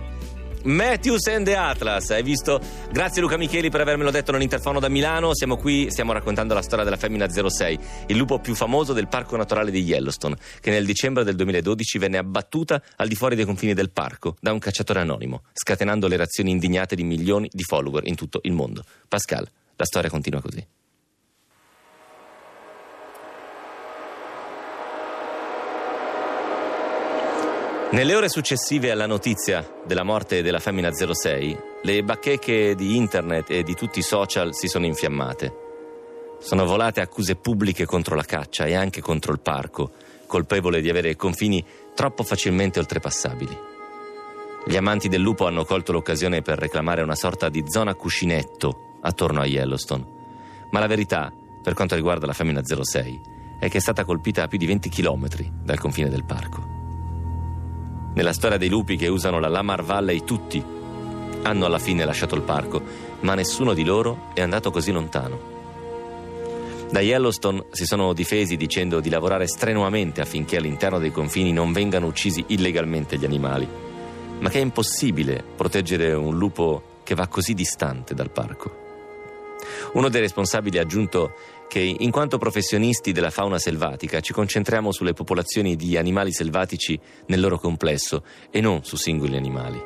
[0.65, 2.61] Matthews and the Atlas, hai visto?
[2.93, 5.35] Grazie Luca Micheli per avermelo detto nell'interfono da Milano.
[5.35, 9.37] Siamo qui, stiamo raccontando la storia della femmina 06, il lupo più famoso del parco
[9.37, 13.75] naturale di Yellowstone, che nel dicembre del 2012 venne abbattuta al di fuori dei confini
[13.75, 18.15] del parco da un cacciatore anonimo, scatenando le reazioni indignate di milioni di follower in
[18.15, 18.85] tutto il mondo.
[19.09, 20.65] Pascal, la storia continua così.
[27.93, 33.63] Nelle ore successive alla notizia della morte della femmina 06, le bacheche di internet e
[33.63, 35.53] di tutti i social si sono infiammate.
[36.41, 39.91] Sono volate accuse pubbliche contro la caccia e anche contro il parco,
[40.27, 41.63] colpevole di avere confini
[41.95, 43.59] troppo facilmente oltrepassabili.
[44.65, 49.43] Gli amanti del lupo hanno colto l'occasione per reclamare una sorta di zona cuscinetto attorno
[49.43, 50.07] a Yellowstone.
[50.71, 51.31] Ma la verità,
[51.63, 53.21] per quanto riguarda la femmina 06,
[53.61, 55.29] è che è stata colpita a più di 20 km
[55.63, 56.72] dal confine del parco.
[58.15, 60.63] Nella storia dei lupi che usano la Lamar Valley tutti
[61.45, 62.83] hanno alla fine lasciato il parco,
[63.21, 65.51] ma nessuno di loro è andato così lontano.
[66.91, 72.07] Da Yellowstone si sono difesi dicendo di lavorare strenuamente affinché all'interno dei confini non vengano
[72.07, 73.67] uccisi illegalmente gli animali,
[74.39, 78.81] ma che è impossibile proteggere un lupo che va così distante dal parco.
[79.95, 81.33] Uno dei responsabili ha aggiunto
[81.73, 87.41] che in quanto professionisti della fauna selvatica ci concentriamo sulle popolazioni di animali selvatici nel
[87.41, 89.81] loro complesso e non su singoli animali.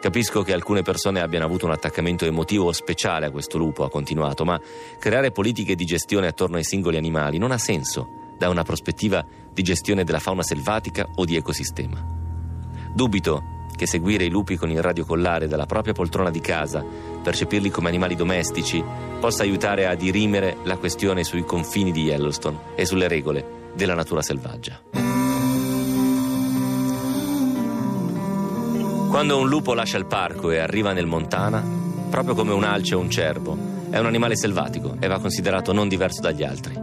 [0.00, 4.44] Capisco che alcune persone abbiano avuto un attaccamento emotivo speciale a questo lupo, ha continuato,
[4.44, 4.60] ma
[4.98, 9.24] creare politiche di gestione attorno ai singoli animali non ha senso da una prospettiva
[9.54, 12.04] di gestione della fauna selvatica o di ecosistema.
[12.92, 16.84] Dubito che seguire i lupi con il radiocollare dalla propria poltrona di casa,
[17.22, 18.84] percepirli come animali domestici,
[19.18, 24.20] possa aiutare a dirimere la questione sui confini di Yellowstone e sulle regole della natura
[24.20, 24.82] selvaggia.
[29.08, 31.64] Quando un lupo lascia il parco e arriva nel Montana,
[32.10, 33.56] proprio come un alce o un cervo,
[33.88, 36.78] è un animale selvatico e va considerato non diverso dagli altri.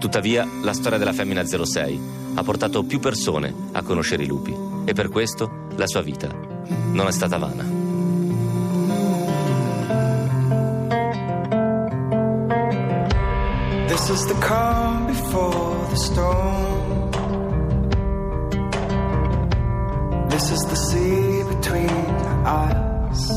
[0.00, 2.00] Tuttavia, la storia della femmina 06
[2.34, 6.28] ha portato più persone a conoscere i lupi e per questo la sua vita
[6.92, 7.82] non è stata vana.
[13.88, 17.10] This is the calm before the storm.
[20.28, 21.88] This is the sea between
[22.44, 23.30] us.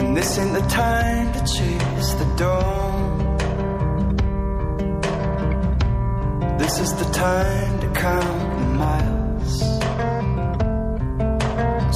[0.00, 3.36] And this ain't the time to chase the dawn.
[6.58, 7.73] This is the time
[8.04, 9.54] count the miles.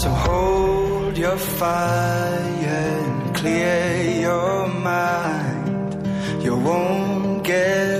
[0.02, 3.80] So hold your fire and clear
[4.26, 5.90] your mind.
[6.44, 7.97] You won't get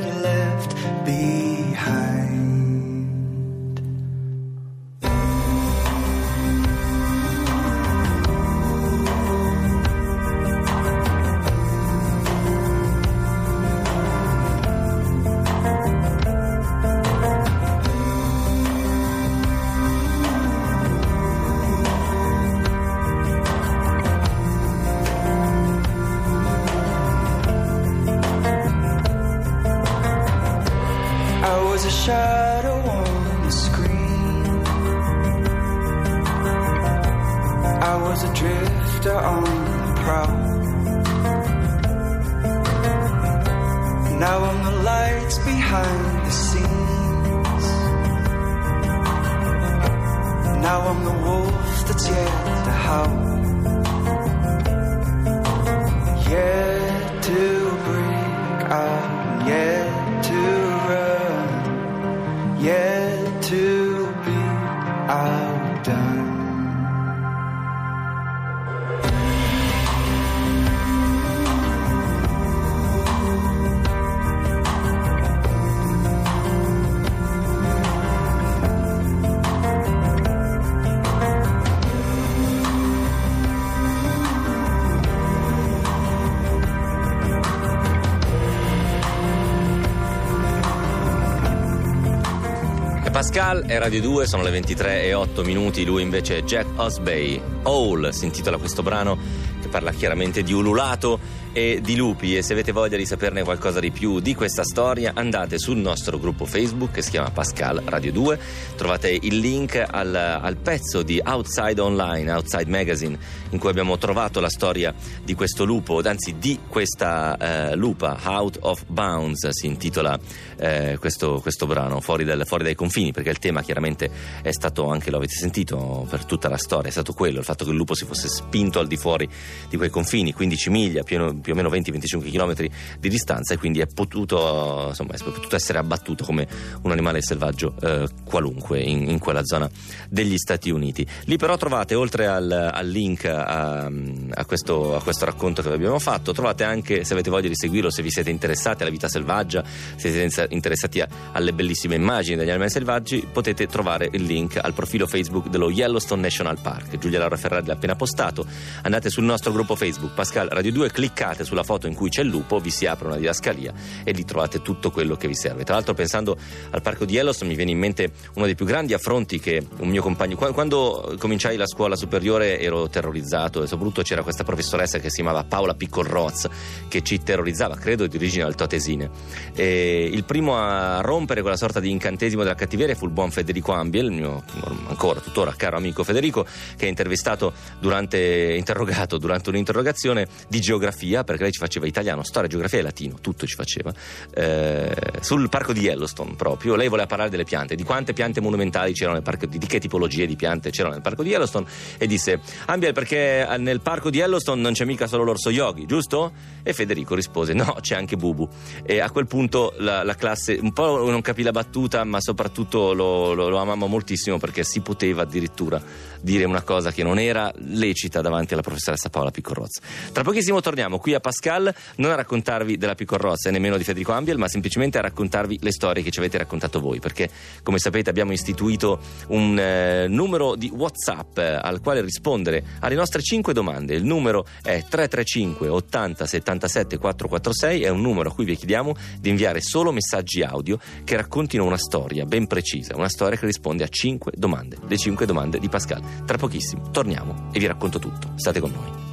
[93.39, 97.41] Pascal è Radio 2, sono le 23 e 8 minuti, lui invece è Jack Osbey.
[97.63, 99.17] Owl si intitola questo brano
[99.61, 101.21] che parla chiaramente di ululato
[101.53, 102.37] e di lupi.
[102.37, 106.19] E se avete voglia di saperne qualcosa di più di questa storia andate sul nostro
[106.19, 108.39] gruppo Facebook che si chiama Pascal Radio 2,
[108.77, 113.19] trovate il link al, al pezzo di Outside Online, Outside Magazine
[113.51, 114.95] in cui abbiamo trovato la storia
[115.25, 120.19] di questo lupo, anzi di questa eh, lupa, Out of Bounds si intitola
[120.57, 124.11] eh, questo, questo brano, fuori, dal- fuori dai confini, perché il tema chiaramente
[124.43, 127.65] è stato, anche lo avete sentito per tutta la storia, è stato quello, il fatto
[127.65, 129.29] che il lupo si fosse spinto al di fuori
[129.69, 132.69] di quei confini, 15 miglia, più, o- più o meno 20-25 km
[132.99, 136.47] di distanza e quindi è potuto, insomma, è potuto essere abbattuto come
[136.83, 139.69] un animale selvaggio eh, qualunque in, in quella zona
[140.09, 141.07] degli Stati Uniti.
[141.25, 145.75] Lì però trovate, oltre al, al link a, a questo, a questo racconto che vi
[145.75, 149.09] abbiamo fatto, trovate anche, se avete voglia di seguirlo, se vi siete interessati alla vita
[149.09, 149.65] selvaggia,
[149.97, 154.73] se siete interessati a- alle bellissime immagini degli animali selvaggi, potete trovare il link al
[154.73, 156.99] profilo Facebook dello Yellowstone National Park.
[156.99, 158.47] Giulia Laura Ferrari l'ha appena postato.
[158.83, 162.29] Andate sul nostro gruppo Facebook Pascal Radio 2, cliccate sulla foto in cui c'è il
[162.29, 163.73] lupo, vi si apre una didascalia
[164.05, 165.65] e lì trovate tutto quello che vi serve.
[165.65, 166.37] Tra l'altro, pensando
[166.71, 169.89] al parco di Yellowstone, mi viene in mente uno dei più grandi affronti che un
[169.89, 170.37] mio compagno.
[170.37, 175.17] qua- Quando cominciai la scuola superiore ero terrorizzato e soprattutto c'era questa professoressa che si
[175.17, 176.49] chiamava Paola Piccolroz
[176.89, 179.11] che ci terrorizzava, credo di origine altoatesine.
[179.55, 183.73] E il primo a rompere quella sorta di incantesimo della cattiveria fu il buon Federico
[183.73, 184.43] Ambiel, il mio
[184.89, 186.45] ancora tuttora caro amico Federico,
[186.77, 192.49] che è intervistato durante, interrogato durante un'interrogazione di geografia, perché lei ci faceva italiano, storia,
[192.49, 193.93] geografia e latino, tutto ci faceva,
[194.35, 196.77] eh, sul parco di Yellowstone proprio.
[196.77, 199.79] Lei voleva parlare delle piante, di quante piante monumentali c'erano nel parco, di, di che
[199.79, 201.67] tipologie di piante c'erano nel parco di Yellowstone
[201.99, 206.33] e disse Ambiel perché nel parco di Yellowstone non c'è mica solo l'orso yogi, giusto?
[206.63, 208.49] E Federico rispose no, c'è anche Bubu.
[208.85, 212.93] E a quel punto la, la classe un po' non capì la battuta, ma soprattutto
[212.93, 215.81] lo, lo, lo amammo moltissimo perché si poteva addirittura
[216.21, 219.81] dire una cosa che non era lecita davanti alla professoressa Paola Piccorrozza.
[220.13, 224.13] Tra pochissimo torniamo qui a Pascal, non a raccontarvi della Piccorrozza e nemmeno di Federico
[224.13, 227.29] Ambiel, ma semplicemente a raccontarvi le storie che ci avete raccontato voi, perché
[227.63, 233.23] come sapete abbiamo istituito un eh, numero di WhatsApp eh, al quale rispondere alle nostre
[233.23, 233.95] 5 domande.
[233.95, 239.29] Il numero è 335 80 77 446, è un numero a cui vi chiediamo di
[239.29, 243.89] inviare solo messaggi audio che raccontino una storia ben precisa, una storia che risponde a
[243.89, 246.03] 5 domande, le 5 domande di Pascal.
[246.25, 248.33] Tra pochissimo torniamo e vi racconto tutto.
[248.37, 249.07] State con noi.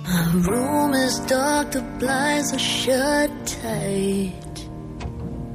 [1.99, 4.57] Blinds are shut tight.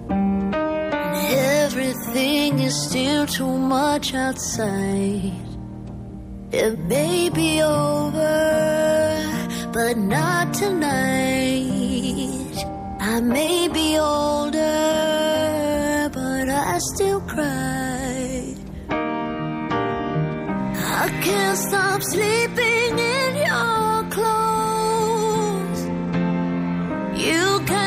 [0.09, 5.33] And everything is still too much outside.
[6.53, 8.21] It may be over,
[9.73, 10.91] but not tonight.
[13.01, 14.59] I may be older,
[16.13, 18.55] but I still cry.
[21.03, 23.80] I can't stop sleeping in your
[27.21, 27.80] You can't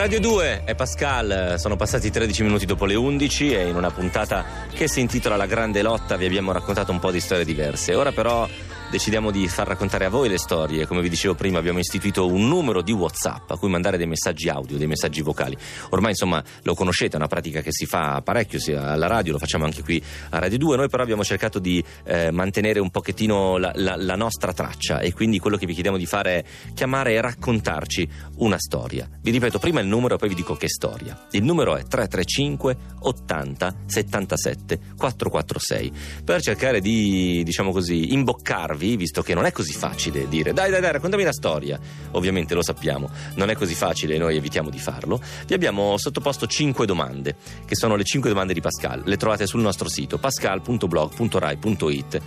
[0.00, 4.46] Radio 2, è Pascal, sono passati 13 minuti dopo le 11 e in una puntata
[4.72, 7.94] che si intitola La grande lotta vi abbiamo raccontato un po' di storie diverse.
[7.94, 8.48] Ora però
[8.90, 10.86] decidiamo di far raccontare a voi le storie.
[10.86, 14.48] Come vi dicevo prima abbiamo istituito un numero di WhatsApp a cui mandare dei messaggi
[14.48, 15.56] audio, dei messaggi vocali.
[15.90, 19.38] Ormai insomma lo conoscete, è una pratica che si fa parecchio sia alla radio, lo
[19.38, 20.76] facciamo anche qui a Radio 2.
[20.76, 25.12] Noi però abbiamo cercato di eh, mantenere un pochettino la, la- la nostra traccia e
[25.12, 29.08] quindi quello che vi chiediamo di fare è chiamare e raccontarci una storia.
[29.20, 31.26] Vi ripeto prima il numero e poi vi dico che storia.
[31.30, 35.92] Il numero è 335 80 77 446
[36.24, 40.80] per cercare di, diciamo così, imboccarvi, visto che non è così facile dire dai dai
[40.80, 41.78] dai raccontami la storia.
[42.12, 45.20] Ovviamente lo sappiamo, non è così facile e noi evitiamo di farlo.
[45.46, 49.02] Vi abbiamo sottoposto 5 domande, che sono le 5 domande di Pascal.
[49.04, 52.22] Le trovate sul nostro sito pascal.blog.rai.it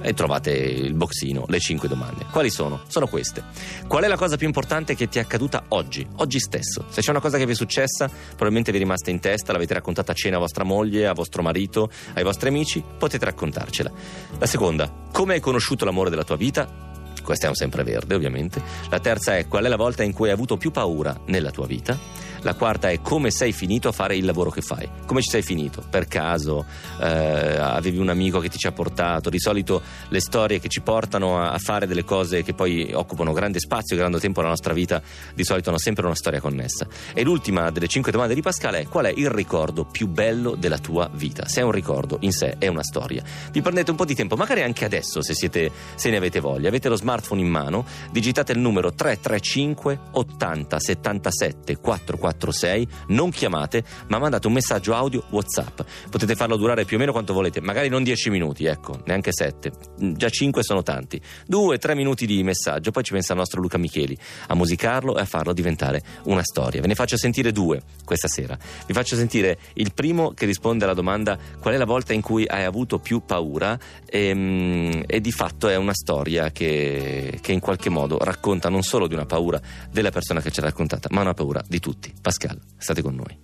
[0.00, 2.26] e trovate il boxino, le 5 domande.
[2.30, 2.82] Quali sono?
[2.86, 3.42] Sono queste.
[3.86, 6.84] Qual è la cosa più importante che ti è accaduta oggi, oggi stesso?
[6.88, 9.74] Se c'è una cosa che vi è successa, probabilmente vi è rimasta in testa, l'avete
[9.74, 13.90] raccontata a cena a vostra moglie, a vostro marito, ai vostri amici, potete raccontarcela.
[14.38, 16.84] La seconda, come hai conosciuto l'amore della tua vita?
[17.22, 18.62] Questa è un sempreverde, ovviamente.
[18.88, 21.66] La terza è qual è la volta in cui hai avuto più paura nella tua
[21.66, 21.98] vita?
[22.42, 24.88] La quarta è come sei finito a fare il lavoro che fai.
[25.06, 25.82] Come ci sei finito?
[25.88, 26.64] Per caso?
[27.00, 29.30] Eh, avevi un amico che ti ci ha portato?
[29.30, 33.32] Di solito le storie che ci portano a, a fare delle cose che poi occupano
[33.32, 35.02] grande spazio e grande tempo nella nostra vita,
[35.34, 36.86] di solito hanno sempre una storia connessa.
[37.12, 40.78] E l'ultima delle cinque domande di Pascal è qual è il ricordo più bello della
[40.78, 41.46] tua vita?
[41.46, 43.22] Se è un ricordo in sé, è una storia.
[43.50, 46.68] Vi prendete un po' di tempo, magari anche adesso se, siete, se ne avete voglia.
[46.68, 51.78] Avete lo smartphone in mano, digitate il numero 335 80 77
[52.26, 55.80] 446, non chiamate, ma mandate un messaggio audio WhatsApp.
[56.10, 59.72] Potete farlo durare più o meno quanto volete, magari non 10 minuti, ecco, neanche 7.
[60.14, 61.20] Già 5 sono tanti.
[61.50, 64.16] 2-3 minuti di messaggio, poi ci pensa il nostro Luca Micheli
[64.48, 66.80] a musicarlo e a farlo diventare una storia.
[66.80, 68.56] Ve ne faccio sentire due questa sera.
[68.86, 72.46] Vi faccio sentire il primo che risponde alla domanda qual è la volta in cui
[72.46, 77.90] hai avuto più paura e, e di fatto è una storia che, che in qualche
[77.90, 79.60] modo racconta non solo di una paura
[79.90, 82.12] della persona che ce l'ha raccontata, ma una paura di tutti.
[82.26, 83.38] Pascal, state con noi.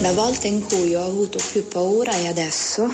[0.00, 2.90] La volta in cui ho avuto più paura è adesso,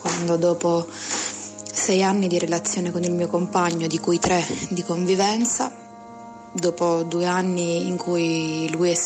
[0.00, 5.70] quando dopo sei anni di relazione con il mio compagno, di cui tre di convivenza,
[6.50, 8.96] dopo due anni in cui lui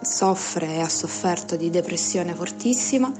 [0.00, 3.12] soffre e ha sofferto di depressione fortissima,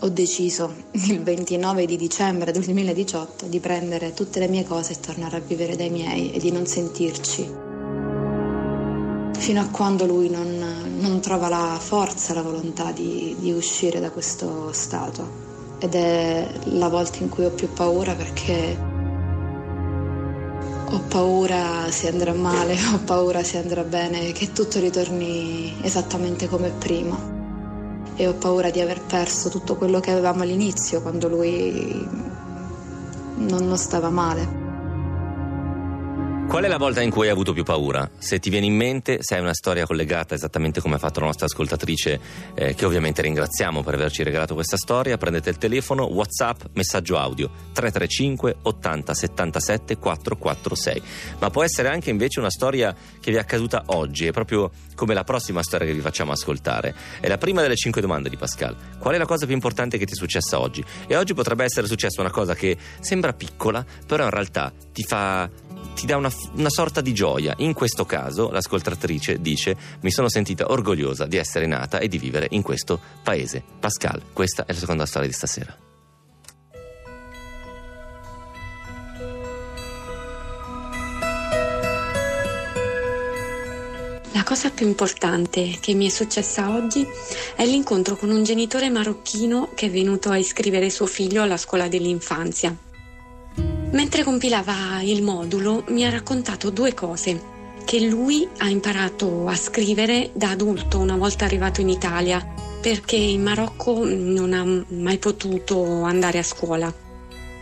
[0.00, 5.00] ho deciso il 29 di dicembre del 2018 di prendere tutte le mie cose e
[5.00, 7.48] tornare a vivere dai miei e di non sentirci.
[9.38, 14.10] Fino a quando lui non, non trova la forza, la volontà di, di uscire da
[14.10, 15.42] questo stato.
[15.78, 18.76] Ed è la volta in cui ho più paura perché
[20.90, 26.70] ho paura se andrà male, ho paura se andrà bene, che tutto ritorni esattamente come
[26.70, 27.33] prima
[28.16, 32.06] e ho paura di aver perso tutto quello che avevamo all'inizio quando lui
[33.36, 34.63] non, non stava male.
[36.46, 38.08] Qual è la volta in cui hai avuto più paura?
[38.18, 41.26] Se ti viene in mente, se hai una storia collegata esattamente come ha fatto la
[41.26, 42.20] nostra ascoltatrice,
[42.54, 47.50] eh, che ovviamente ringraziamo per averci regalato questa storia, prendete il telefono, WhatsApp, messaggio audio
[47.72, 51.02] 335 80 77 446.
[51.40, 55.14] Ma può essere anche invece una storia che vi è accaduta oggi, è proprio come
[55.14, 56.94] la prossima storia che vi facciamo ascoltare.
[57.18, 58.76] È la prima delle cinque domande di Pascal.
[58.98, 60.84] Qual è la cosa più importante che ti è successa oggi?
[61.08, 65.50] E oggi potrebbe essere successa una cosa che sembra piccola, però in realtà ti fa
[65.94, 67.54] ti dà una, una, sorta di gioia.
[67.58, 72.48] In questo caso, l'ascoltatrice dice: Mi sono sentita orgogliosa di essere nata e di vivere
[72.50, 73.62] in questo paese.
[73.78, 75.76] Pascal, questa è la seconda storia di stasera.
[84.32, 87.06] La cosa più importante che mi è successa oggi
[87.56, 91.88] è l'incontro con un genitore marocchino che è venuto a iscrivere suo figlio alla scuola
[91.88, 92.83] dell'infanzia.
[93.94, 97.52] Mentre compilava il modulo mi ha raccontato due cose
[97.84, 102.44] che lui ha imparato a scrivere da adulto una volta arrivato in Italia
[102.80, 104.64] perché in Marocco non ha
[104.96, 106.92] mai potuto andare a scuola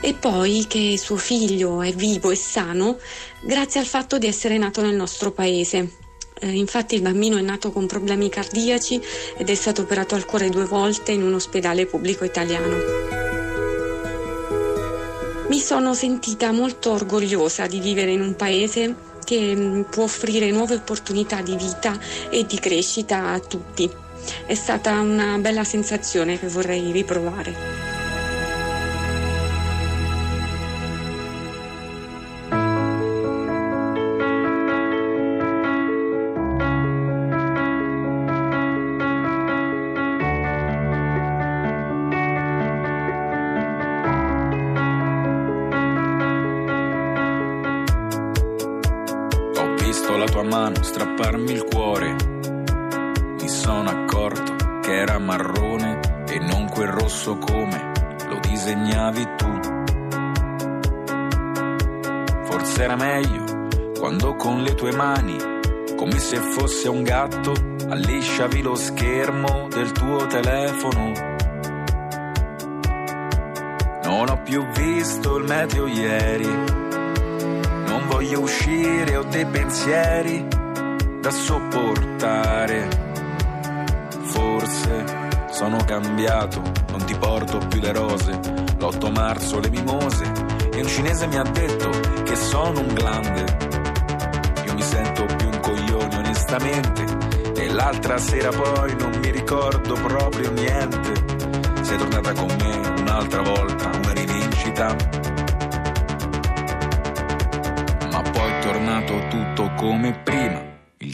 [0.00, 2.96] e poi che suo figlio è vivo e sano
[3.42, 5.96] grazie al fatto di essere nato nel nostro paese.
[6.40, 9.00] Eh, infatti il bambino è nato con problemi cardiaci
[9.36, 13.51] ed è stato operato al cuore due volte in un ospedale pubblico italiano.
[15.52, 20.76] Mi sono sentita molto orgogliosa di vivere in un paese che mm, può offrire nuove
[20.76, 21.94] opportunità di vita
[22.30, 23.86] e di crescita a tutti.
[24.46, 27.91] È stata una bella sensazione che vorrei riprovare.
[50.82, 52.16] Strapparmi il cuore.
[53.40, 57.92] Mi sono accorto che era marrone e non quel rosso come
[58.28, 59.60] lo disegnavi tu.
[62.44, 63.44] Forse era meglio
[63.98, 65.36] quando con le tue mani,
[65.96, 67.52] come se fosse un gatto,
[67.88, 71.12] allisciavi lo schermo del tuo telefono.
[74.04, 76.80] Non ho più visto il meteo ieri
[78.22, 80.46] voglio uscire, ho dei pensieri
[81.22, 82.88] da sopportare.
[84.22, 85.04] Forse
[85.52, 86.60] sono cambiato,
[86.90, 88.32] non ti porto più le rose,
[88.76, 90.24] l'8 marzo le mimose
[90.74, 91.90] e un cinese mi ha detto
[92.24, 93.44] che sono un grande.
[94.66, 97.04] Io mi sento più un coglione onestamente
[97.54, 101.12] e l'altra sera poi non mi ricordo proprio niente.
[101.82, 104.96] Sei tornata con me un'altra volta, una rivincita
[108.62, 110.71] tornato tutto come prima.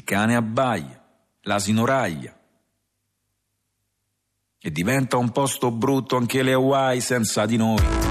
[0.08, 1.04] Cane abbaia,
[1.42, 2.34] l'asino raglia.
[4.58, 8.07] E diventa un posto brutto anche le Hawaii senza di noi.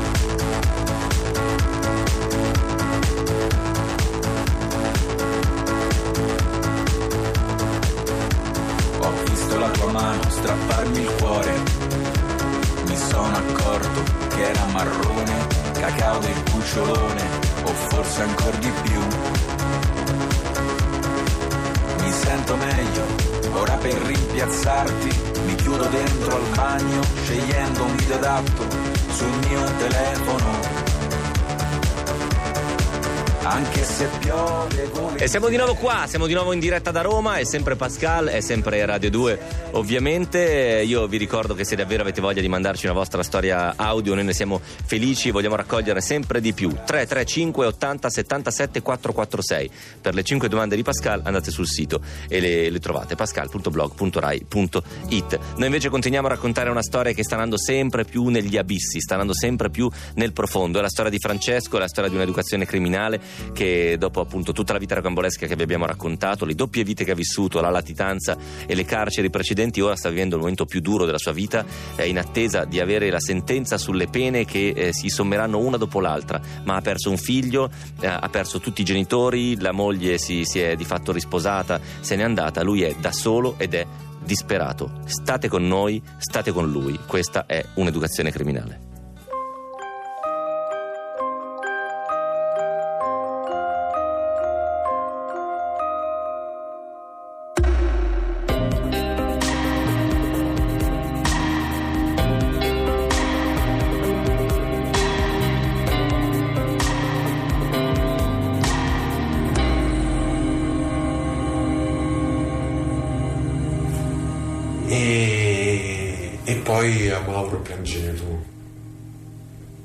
[35.28, 38.28] E siamo di nuovo qua, siamo di nuovo in diretta da Roma, è sempre Pascal,
[38.28, 39.39] è sempre Radio 2
[39.71, 44.13] ovviamente, io vi ricordo che se davvero avete voglia di mandarci una vostra storia audio
[44.13, 50.23] noi ne siamo felici, vogliamo raccogliere sempre di più, 335 80 77 446 per le
[50.23, 51.99] 5 domande di Pascal andate sul sito
[52.30, 57.57] e le, le trovate pascal.blog.rai.it noi invece continuiamo a raccontare una storia che sta andando
[57.57, 61.75] sempre più negli abissi, sta andando sempre più nel profondo, è la storia di Francesco,
[61.75, 63.19] è la storia di un'educazione criminale
[63.51, 67.11] che dopo appunto tutta la vita rocambolesca che vi abbiamo raccontato, le doppie vite che
[67.11, 71.05] ha vissuto, la latitanza e le carceri precedenti, ora sta vivendo il momento più duro
[71.05, 71.65] della sua vita,
[71.95, 75.99] è in attesa di avere la sentenza sulle pene che eh, si sommeranno una dopo
[75.99, 80.45] l'altra, ma ha perso un figlio, eh, ha perso tutti i genitori, la moglie si,
[80.45, 83.86] si è di fatto risposata, se n'è andata, lui è da solo ed è
[84.24, 84.91] disperato.
[85.05, 86.99] State con noi, state con lui.
[87.05, 88.97] Questa è un'educazione criminale.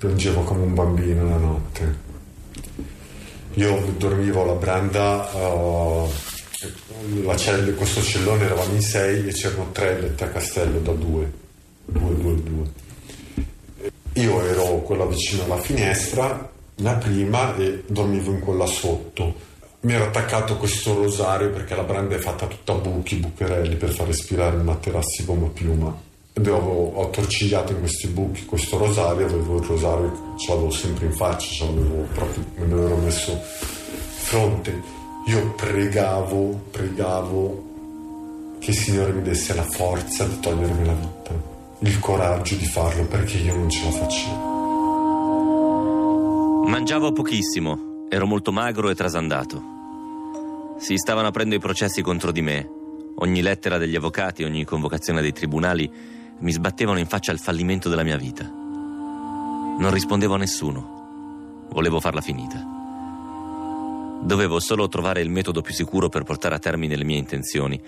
[0.02, 1.96] Piangevo come un bambino la notte.
[3.54, 6.10] Io dormivo alla branda, uh,
[7.22, 11.30] la cella, questo cellone eravamo in sei e c'erano tre letti a castello da due,
[11.84, 12.64] due, due, due.
[14.14, 19.50] Io ero quella vicino alla finestra, la prima, e dormivo in quella sotto
[19.82, 23.90] mi ero attaccato questo rosario perché la branda è fatta tutta a buchi, bucherelli per
[23.90, 26.10] far respirare i materassi gomma piuma.
[26.34, 31.12] Avevo, ho torcigliato in questi buchi questo rosario, avevo il rosario, ce l'avevo sempre in
[31.12, 35.00] faccia, ce l'avevo proprio, me l'ero messo fronte.
[35.26, 37.70] Io pregavo, pregavo
[38.58, 41.32] che il Signore mi desse la forza di togliermi la vita,
[41.80, 44.50] il coraggio di farlo perché io non ce la facevo.
[46.66, 49.62] Mangiavo pochissimo, ero molto magro e trasandato.
[50.78, 52.66] Si stavano aprendo i processi contro di me.
[53.16, 58.02] Ogni lettera degli avvocati, ogni convocazione dei tribunali mi sbattevano in faccia il fallimento della
[58.02, 58.44] mia vita.
[58.44, 61.66] Non rispondevo a nessuno.
[61.70, 62.62] Volevo farla finita.
[64.22, 67.80] Dovevo solo trovare il metodo più sicuro per portare a termine le mie intenzioni.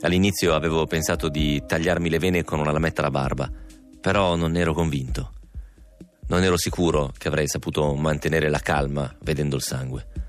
[0.00, 3.50] All'inizio avevo pensato di tagliarmi le vene con una lametta alla barba,
[4.00, 5.32] però non ero convinto.
[6.26, 10.26] Non ero sicuro che avrei saputo mantenere la calma vedendo il sangue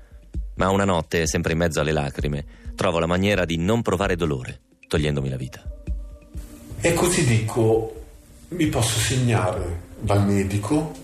[0.60, 4.60] ma una notte, sempre in mezzo alle lacrime, trovo la maniera di non provare dolore,
[4.86, 5.79] togliendomi la vita.
[6.82, 8.06] E così dico,
[8.48, 10.94] mi posso segnare dal medico,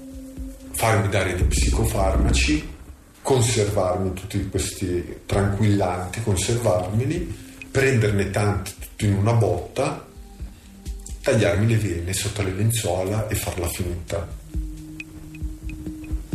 [0.71, 2.67] farmi dare dei psicofarmaci,
[3.21, 7.37] conservarmi tutti questi tranquillanti, conservarmeli,
[7.71, 10.03] prenderne tanti tutti in una botta,
[11.21, 14.27] tagliarmi le vene sotto le lenzuola e farla finita.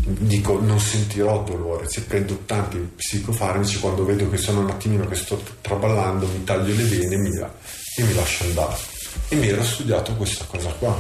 [0.04, 1.90] Dico non sentirò dolore.
[1.90, 6.76] Se prendo tanti psicofarmaci quando vedo che sono un attimino che sto traballando mi taglio
[6.76, 8.91] le vene mi, e mi lascio andare
[9.30, 10.98] e mi era studiato questa cosa qua.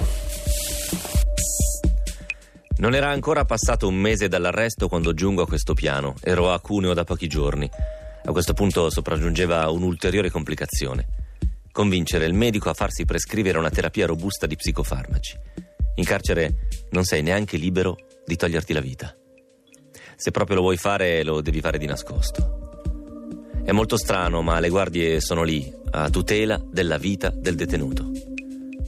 [2.77, 6.15] Non era ancora passato un mese dall'arresto quando giungo a questo piano.
[6.21, 7.69] Ero a Cuneo da pochi giorni.
[8.23, 11.07] A questo punto sopraggiungeva un'ulteriore complicazione.
[11.71, 15.37] Convincere il medico a farsi prescrivere una terapia robusta di psicofarmaci.
[15.95, 19.15] In carcere non sei neanche libero di toglierti la vita.
[20.15, 22.70] Se proprio lo vuoi fare, lo devi fare di nascosto.
[23.63, 28.11] È molto strano, ma le guardie sono lì, a tutela della vita del detenuto.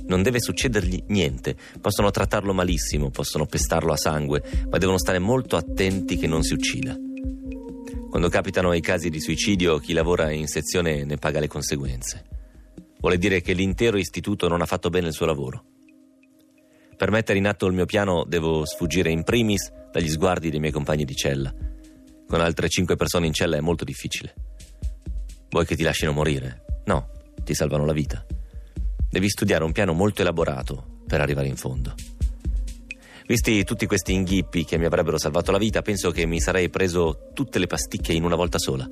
[0.05, 5.55] Non deve succedergli niente, possono trattarlo malissimo, possono pestarlo a sangue, ma devono stare molto
[5.55, 6.97] attenti che non si uccida.
[8.09, 12.25] Quando capitano i casi di suicidio, chi lavora in sezione ne paga le conseguenze.
[12.99, 15.65] Vuole dire che l'intero istituto non ha fatto bene il suo lavoro.
[16.95, 20.71] Per mettere in atto il mio piano devo sfuggire in primis dagli sguardi dei miei
[20.71, 21.53] compagni di cella.
[22.27, 24.33] Con altre cinque persone in cella è molto difficile.
[25.53, 26.63] Vuoi che ti lasciano morire?
[26.85, 27.09] No,
[27.43, 28.25] ti salvano la vita.
[29.07, 31.93] Devi studiare un piano molto elaborato per arrivare in fondo.
[33.27, 37.29] Visti tutti questi inghippi che mi avrebbero salvato la vita, penso che mi sarei preso
[37.35, 38.87] tutte le pasticche in una volta sola.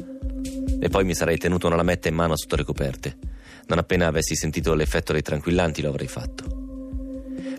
[0.80, 3.18] E poi mi sarei tenuto una lametta in mano sotto le coperte.
[3.66, 6.46] Non appena avessi sentito l'effetto dei tranquillanti lo avrei fatto.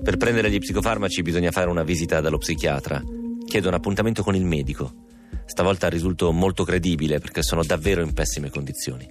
[0.00, 3.03] Per prendere gli psicofarmaci bisogna fare una visita dallo psichiatra.
[3.46, 5.11] Chiedo un appuntamento con il medico.
[5.53, 9.07] Stavolta risulto molto credibile perché sono davvero in pessime condizioni.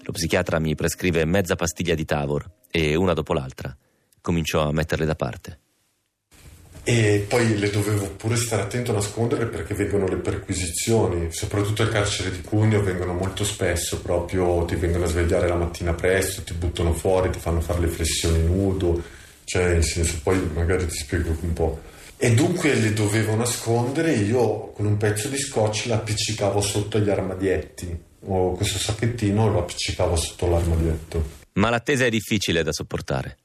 [0.00, 3.76] Lo psichiatra mi prescrive mezza pastiglia di Tavor e una dopo l'altra
[4.22, 5.58] comincio a metterle da parte.
[6.82, 11.90] E poi le dovevo pure stare attento a nascondere perché vengono le perquisizioni, soprattutto al
[11.90, 16.54] carcere di Cuneo vengono molto spesso, proprio ti vengono a svegliare la mattina presto, ti
[16.54, 19.02] buttano fuori, ti fanno fare le flessioni nudo,
[19.44, 21.80] cioè nel senso poi magari ti spiego un po'.
[22.26, 27.96] E dunque le dovevo nascondere io con un pezzo di scotch l'appiccicavo sotto gli armadietti
[28.22, 31.24] o questo sacchettino lo appiccicavo sotto l'armadietto.
[31.52, 33.36] Ma l'attesa è difficile da sopportare.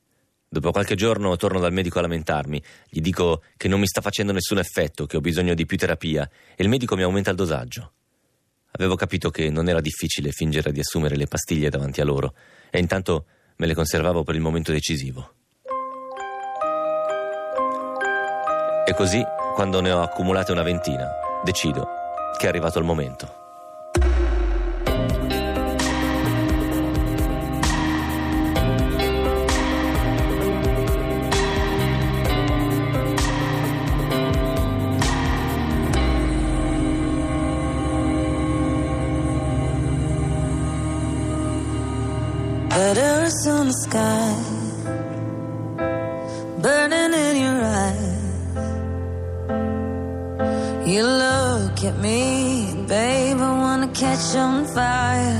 [0.49, 2.59] Dopo qualche giorno torno dal medico a lamentarmi,
[2.89, 6.27] gli dico che non mi sta facendo nessun effetto, che ho bisogno di più terapia
[6.55, 7.91] e il medico mi aumenta il dosaggio.
[8.71, 12.33] Avevo capito che non era difficile fingere di assumere le pastiglie davanti a loro
[12.71, 13.25] e intanto
[13.57, 15.35] me le conservavo per il momento decisivo.
[18.91, 19.25] E così,
[19.55, 21.07] quando ne ho accumulate una ventina,
[21.45, 21.87] decido
[22.37, 23.39] che è arrivato il momento.
[42.93, 44.50] Letters on the sky,
[54.21, 55.30] catch on fire.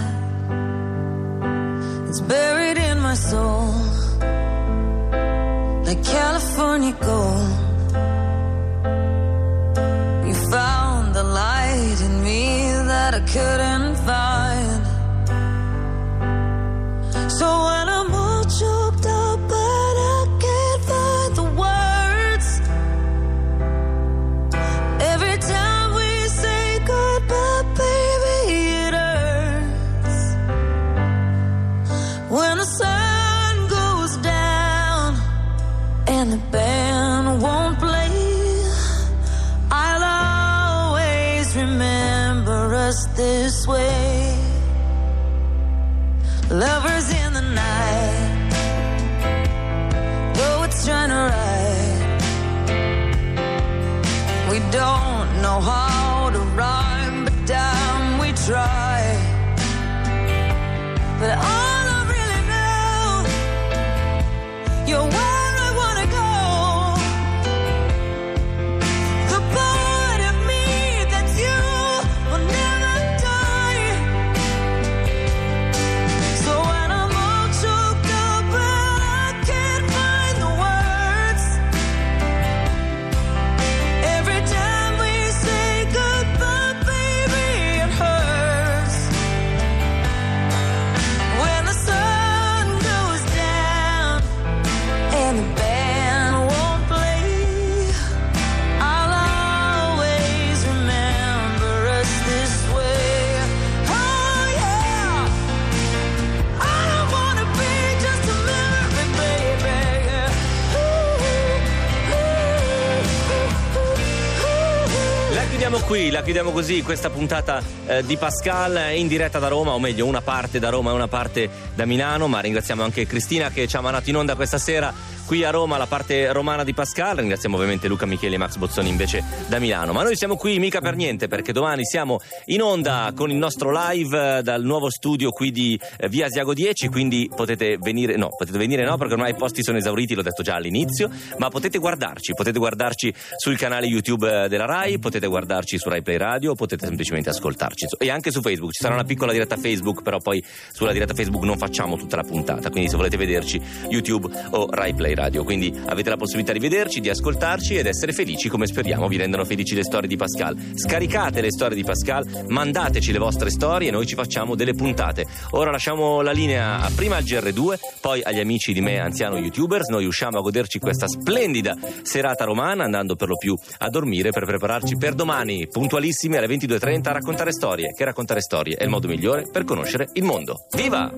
[116.22, 120.22] La chiudiamo così, questa puntata eh, di Pascal in diretta da Roma, o meglio una
[120.22, 123.82] parte da Roma e una parte da Milano, ma ringraziamo anche Cristina che ci ha
[123.82, 124.94] mandato in onda questa sera
[125.32, 128.90] qui a Roma la parte romana di Pascal, ringraziamo ovviamente Luca Michele e Max Bozzoni
[128.90, 133.14] invece da Milano, ma noi siamo qui mica per niente perché domani siamo in onda
[133.16, 137.32] con il nostro live eh, dal nuovo studio qui di eh, Via Asiago 10, quindi
[137.34, 140.56] potete venire, no, potete venire no perché ormai i posti sono esauriti, l'ho detto già
[140.56, 145.88] all'inizio, ma potete guardarci, potete guardarci sul canale YouTube eh, della RAI, potete guardarci su
[145.88, 150.02] Rai Radio, potete semplicemente ascoltarci e anche su Facebook, ci sarà una piccola diretta Facebook,
[150.02, 154.30] però poi sulla diretta Facebook non facciamo tutta la puntata, quindi se volete vederci YouTube
[154.52, 158.50] o Rai Play Radio, quindi avete la possibilità di vederci, di ascoltarci ed essere felici
[158.50, 160.58] come speriamo vi rendano felici le storie di Pascal.
[160.76, 165.26] Scaricate le storie di Pascal, mandateci le vostre storie e noi ci facciamo delle puntate.
[165.52, 170.06] Ora lasciamo la linea prima al GR2, poi agli amici di me anziano youtubers, noi
[170.06, 174.98] usciamo a goderci questa splendida serata romana andando per lo più a dormire per prepararci
[174.98, 175.68] per domani,
[176.02, 180.10] puntualissimi alle 22.30 a raccontare storie, che raccontare storie è il modo migliore per conoscere
[180.14, 180.66] il mondo.
[180.76, 181.12] Viva!